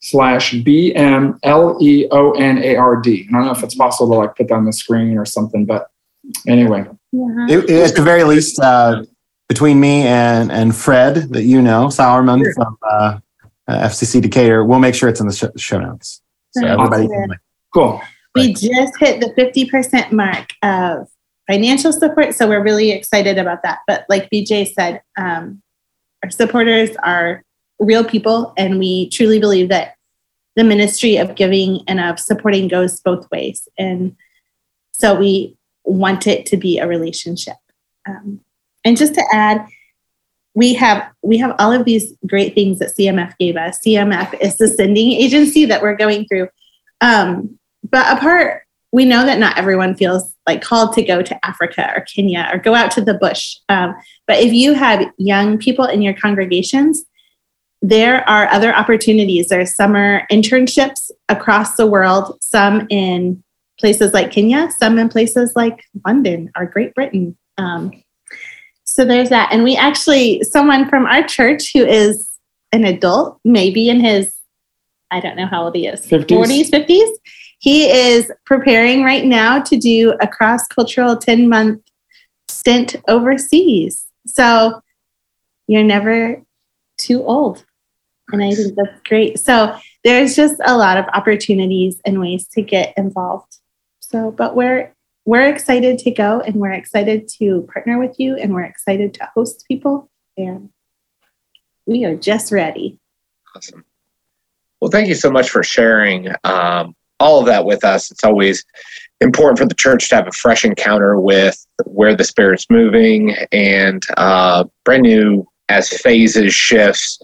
slash 0.00 0.52
B-M-L-E-O-N-A-R-D. 0.62 1.38
I 3.28 3.32
don't 3.32 3.44
know 3.44 3.50
if 3.50 3.62
it's 3.62 3.74
possible 3.74 4.10
to 4.10 4.18
like 4.18 4.36
put 4.36 4.48
that 4.48 4.54
on 4.54 4.66
the 4.66 4.72
screen 4.72 5.16
or 5.18 5.24
something, 5.24 5.64
but 5.64 5.90
anyway. 6.46 6.84
Yeah. 7.12 7.46
It, 7.48 7.70
at 7.70 7.96
the 7.96 8.02
very 8.02 8.24
least, 8.24 8.58
uh, 8.60 9.04
between 9.48 9.78
me 9.80 10.02
and 10.02 10.50
and 10.50 10.74
Fred 10.74 11.14
that 11.30 11.44
you 11.44 11.62
know, 11.62 11.86
Sauerman 11.86 12.42
sure. 12.42 12.54
from 12.54 12.78
uh, 12.90 13.18
FCC 13.68 14.20
Decatur, 14.20 14.64
we'll 14.64 14.78
make 14.78 14.94
sure 14.94 15.08
it's 15.08 15.20
in 15.20 15.26
the 15.26 15.32
sh- 15.32 15.60
show 15.60 15.78
notes. 15.78 16.22
So 16.52 16.66
everybody 16.66 17.06
can. 17.06 17.36
Cool. 17.74 18.00
We 18.34 18.52
just 18.52 18.98
hit 18.98 19.20
the 19.20 19.32
50% 19.38 20.12
mark 20.12 20.52
of 20.62 21.08
financial 21.46 21.92
support. 21.92 22.34
So 22.34 22.46
we're 22.46 22.62
really 22.62 22.90
excited 22.90 23.38
about 23.38 23.62
that. 23.62 23.78
But 23.86 24.04
like 24.08 24.28
BJ 24.30 24.72
said, 24.72 25.00
um, 25.16 25.62
our 26.22 26.30
supporters 26.30 26.90
are 27.02 27.42
real 27.78 28.04
people, 28.04 28.52
and 28.56 28.78
we 28.78 29.08
truly 29.08 29.38
believe 29.38 29.68
that 29.70 29.96
the 30.54 30.64
ministry 30.64 31.16
of 31.16 31.34
giving 31.34 31.80
and 31.86 32.00
of 32.00 32.18
supporting 32.18 32.68
goes 32.68 33.00
both 33.00 33.30
ways. 33.30 33.68
And 33.78 34.16
so 34.92 35.14
we 35.14 35.55
want 35.86 36.26
it 36.26 36.44
to 36.46 36.56
be 36.56 36.78
a 36.78 36.86
relationship. 36.86 37.56
Um, 38.06 38.40
and 38.84 38.96
just 38.96 39.14
to 39.14 39.24
add, 39.32 39.66
we 40.54 40.74
have 40.74 41.10
we 41.22 41.38
have 41.38 41.54
all 41.58 41.72
of 41.72 41.84
these 41.84 42.14
great 42.26 42.54
things 42.54 42.78
that 42.78 42.96
CMF 42.96 43.36
gave 43.38 43.56
us. 43.56 43.78
CMF 43.86 44.40
is 44.40 44.56
the 44.56 44.68
sending 44.68 45.12
agency 45.12 45.66
that 45.66 45.82
we're 45.82 45.96
going 45.96 46.26
through. 46.26 46.48
Um, 47.00 47.58
but 47.88 48.16
apart, 48.16 48.62
we 48.90 49.04
know 49.04 49.26
that 49.26 49.38
not 49.38 49.58
everyone 49.58 49.94
feels 49.94 50.34
like 50.46 50.62
called 50.62 50.94
to 50.94 51.02
go 51.02 51.20
to 51.20 51.46
Africa 51.46 51.92
or 51.94 52.02
Kenya 52.02 52.48
or 52.52 52.58
go 52.58 52.74
out 52.74 52.90
to 52.92 53.00
the 53.02 53.14
bush. 53.14 53.56
Um, 53.68 53.94
but 54.26 54.38
if 54.38 54.52
you 54.52 54.72
have 54.72 55.10
young 55.18 55.58
people 55.58 55.84
in 55.84 56.00
your 56.00 56.14
congregations, 56.14 57.04
there 57.82 58.26
are 58.28 58.48
other 58.48 58.74
opportunities. 58.74 59.48
There 59.48 59.60
are 59.60 59.66
summer 59.66 60.26
internships 60.30 61.10
across 61.28 61.76
the 61.76 61.86
world, 61.86 62.38
some 62.40 62.86
in 62.88 63.42
places 63.78 64.12
like 64.12 64.30
Kenya, 64.30 64.70
some 64.70 64.98
in 64.98 65.08
places 65.08 65.52
like 65.54 65.84
London 66.04 66.50
or 66.56 66.66
Great 66.66 66.94
Britain. 66.94 67.36
Um, 67.58 67.92
so 68.84 69.04
there's 69.04 69.28
that. 69.30 69.52
And 69.52 69.64
we 69.64 69.76
actually, 69.76 70.42
someone 70.42 70.88
from 70.88 71.06
our 71.06 71.22
church 71.22 71.72
who 71.72 71.84
is 71.84 72.30
an 72.72 72.84
adult, 72.84 73.38
maybe 73.44 73.88
in 73.88 74.00
his, 74.00 74.34
I 75.10 75.20
don't 75.20 75.36
know 75.36 75.46
how 75.46 75.64
old 75.64 75.74
he 75.74 75.86
is, 75.86 76.06
50s, 76.06 76.26
40s 76.26 76.70
50s, 76.70 77.10
he 77.58 77.88
is 77.90 78.30
preparing 78.44 79.02
right 79.02 79.24
now 79.24 79.60
to 79.62 79.76
do 79.76 80.14
a 80.20 80.26
cross 80.26 80.66
cultural 80.66 81.16
10 81.16 81.48
month 81.48 81.82
stint 82.48 82.96
overseas. 83.08 84.06
So 84.26 84.80
you're 85.66 85.84
never 85.84 86.42
too 86.98 87.22
old. 87.24 87.64
And 88.32 88.42
I 88.42 88.52
think 88.52 88.74
that's 88.74 89.00
great. 89.06 89.38
So 89.38 89.76
there's 90.04 90.34
just 90.34 90.56
a 90.64 90.76
lot 90.76 90.96
of 90.96 91.04
opportunities 91.14 92.00
and 92.04 92.20
ways 92.20 92.48
to 92.48 92.62
get 92.62 92.92
involved. 92.96 93.58
So, 94.08 94.30
but 94.30 94.54
we're 94.54 94.94
we're 95.24 95.48
excited 95.48 95.98
to 95.98 96.10
go 96.12 96.40
and 96.40 96.56
we're 96.56 96.72
excited 96.72 97.26
to 97.38 97.68
partner 97.72 97.98
with 97.98 98.20
you 98.20 98.36
and 98.36 98.54
we're 98.54 98.62
excited 98.62 99.12
to 99.14 99.28
host 99.34 99.64
people 99.66 100.08
and 100.36 100.70
we 101.86 102.04
are 102.04 102.14
just 102.14 102.52
ready. 102.52 103.00
Awesome. 103.56 103.84
Well, 104.80 104.90
thank 104.90 105.08
you 105.08 105.16
so 105.16 105.30
much 105.30 105.50
for 105.50 105.64
sharing 105.64 106.28
um, 106.44 106.94
all 107.18 107.40
of 107.40 107.46
that 107.46 107.64
with 107.64 107.84
us. 107.84 108.12
It's 108.12 108.22
always 108.22 108.64
important 109.20 109.58
for 109.58 109.66
the 109.66 109.74
church 109.74 110.08
to 110.10 110.16
have 110.16 110.28
a 110.28 110.32
fresh 110.32 110.64
encounter 110.64 111.18
with 111.18 111.66
where 111.86 112.14
the 112.14 112.22
Spirit's 112.22 112.66
moving 112.70 113.34
and 113.50 114.04
uh, 114.16 114.64
brand 114.84 115.02
new 115.02 115.48
as 115.68 115.88
phases 115.88 116.54
shifts. 116.54 117.20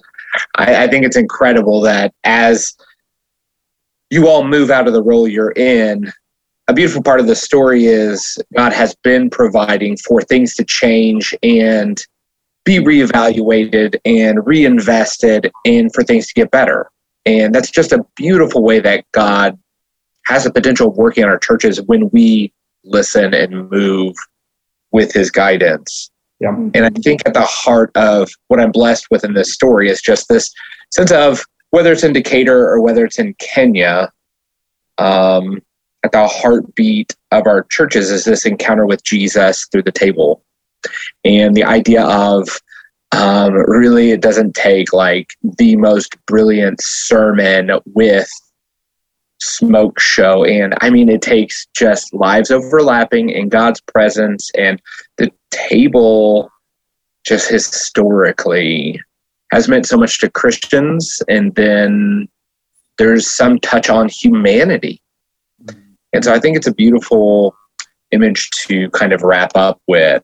I, 0.56 0.84
I 0.84 0.88
think 0.88 1.04
it's 1.04 1.16
incredible 1.16 1.80
that 1.82 2.12
as 2.24 2.74
you 4.10 4.26
all 4.26 4.42
move 4.42 4.70
out 4.70 4.88
of 4.88 4.92
the 4.92 5.02
role 5.02 5.28
you're 5.28 5.52
in, 5.52 6.12
a 6.68 6.72
beautiful 6.72 7.02
part 7.02 7.20
of 7.20 7.26
the 7.26 7.34
story 7.34 7.86
is 7.86 8.38
God 8.56 8.72
has 8.72 8.94
been 9.02 9.30
providing 9.30 9.96
for 9.96 10.22
things 10.22 10.54
to 10.54 10.64
change 10.64 11.34
and 11.42 12.04
be 12.64 12.78
reevaluated 12.78 13.96
and 14.04 14.46
reinvested 14.46 15.50
and 15.64 15.92
for 15.92 16.04
things 16.04 16.28
to 16.28 16.34
get 16.34 16.50
better. 16.50 16.90
And 17.26 17.54
that's 17.54 17.70
just 17.70 17.92
a 17.92 18.04
beautiful 18.16 18.62
way 18.62 18.80
that 18.80 19.04
God 19.12 19.58
has 20.26 20.44
the 20.44 20.52
potential 20.52 20.88
of 20.88 20.96
working 20.96 21.24
in 21.24 21.28
our 21.28 21.38
churches 21.38 21.82
when 21.82 22.08
we 22.10 22.52
listen 22.84 23.34
and 23.34 23.68
move 23.70 24.14
with 24.92 25.12
his 25.12 25.30
guidance. 25.30 26.10
Yeah. 26.40 26.54
And 26.74 26.84
I 26.84 26.90
think 26.90 27.22
at 27.26 27.34
the 27.34 27.42
heart 27.42 27.90
of 27.96 28.30
what 28.48 28.60
I'm 28.60 28.72
blessed 28.72 29.06
with 29.10 29.24
in 29.24 29.34
this 29.34 29.52
story 29.52 29.88
is 29.88 30.00
just 30.00 30.28
this 30.28 30.52
sense 30.90 31.10
of 31.10 31.44
whether 31.70 31.92
it's 31.92 32.04
in 32.04 32.12
Decatur 32.12 32.68
or 32.68 32.80
whether 32.80 33.04
it's 33.04 33.18
in 33.18 33.34
Kenya, 33.34 34.12
um, 34.98 35.60
at 36.04 36.12
the 36.12 36.26
heartbeat 36.26 37.14
of 37.30 37.46
our 37.46 37.64
churches 37.64 38.10
is 38.10 38.24
this 38.24 38.44
encounter 38.44 38.86
with 38.86 39.04
Jesus 39.04 39.66
through 39.66 39.84
the 39.84 39.92
table. 39.92 40.44
And 41.24 41.54
the 41.54 41.64
idea 41.64 42.04
of 42.04 42.48
um, 43.12 43.52
really, 43.52 44.10
it 44.10 44.22
doesn't 44.22 44.54
take 44.54 44.92
like 44.92 45.34
the 45.42 45.76
most 45.76 46.16
brilliant 46.26 46.80
sermon 46.80 47.70
with 47.86 48.28
smoke 49.40 50.00
show. 50.00 50.44
And 50.44 50.74
I 50.80 50.90
mean, 50.90 51.08
it 51.08 51.22
takes 51.22 51.66
just 51.76 52.12
lives 52.14 52.50
overlapping 52.50 53.30
in 53.30 53.48
God's 53.48 53.80
presence 53.80 54.50
and 54.56 54.80
the 55.18 55.30
table 55.50 56.50
just 57.24 57.48
historically 57.48 59.00
has 59.52 59.68
meant 59.68 59.86
so 59.86 59.96
much 59.96 60.18
to 60.20 60.30
Christians. 60.30 61.22
And 61.28 61.54
then 61.54 62.28
there's 62.98 63.28
some 63.28 63.60
touch 63.60 63.90
on 63.90 64.08
humanity 64.08 65.02
and 66.12 66.24
so 66.24 66.32
I 66.32 66.38
think 66.38 66.56
it's 66.56 66.66
a 66.66 66.74
beautiful 66.74 67.56
image 68.10 68.50
to 68.50 68.90
kind 68.90 69.12
of 69.12 69.22
wrap 69.22 69.52
up 69.54 69.80
with 69.88 70.22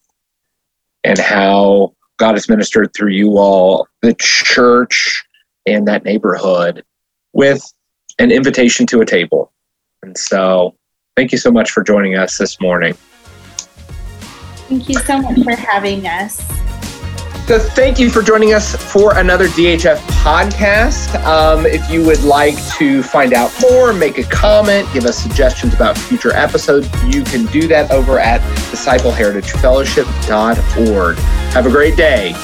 and 1.04 1.18
how 1.18 1.94
God 2.18 2.34
has 2.34 2.48
ministered 2.48 2.92
through 2.94 3.12
you 3.12 3.38
all, 3.38 3.86
the 4.02 4.14
church 4.18 5.24
and 5.66 5.86
that 5.88 6.04
neighborhood 6.04 6.84
with 7.32 7.62
an 8.18 8.30
invitation 8.30 8.86
to 8.88 9.00
a 9.00 9.06
table. 9.06 9.52
And 10.02 10.16
so 10.18 10.76
thank 11.16 11.32
you 11.32 11.38
so 11.38 11.50
much 11.50 11.70
for 11.70 11.82
joining 11.82 12.16
us 12.16 12.36
this 12.36 12.60
morning. 12.60 12.94
Thank 14.68 14.88
you 14.88 14.98
so 14.98 15.22
much 15.22 15.42
for 15.42 15.56
having 15.56 16.06
us. 16.06 16.38
So 17.48 17.58
thank 17.58 17.98
you 17.98 18.10
for 18.10 18.20
joining 18.20 18.52
us 18.52 18.76
for 18.92 19.16
another 19.16 19.48
DHF 19.48 19.96
podcast. 20.22 21.14
Um, 21.24 21.64
if 21.64 21.90
you 21.90 22.04
would 22.04 22.22
like 22.22 22.62
to 22.74 23.02
find 23.02 23.32
out 23.32 23.50
more, 23.62 23.94
make 23.94 24.18
a 24.18 24.24
comment, 24.24 24.86
give 24.92 25.06
us 25.06 25.16
suggestions 25.16 25.72
about 25.72 25.96
future 25.96 26.34
episodes, 26.34 26.90
you 27.04 27.24
can 27.24 27.46
do 27.46 27.66
that 27.68 27.90
over 27.90 28.18
at 28.18 28.42
discipleheritagefellowship.org. 28.70 31.16
Have 31.16 31.64
a 31.64 31.70
great 31.70 31.96
day. 31.96 32.34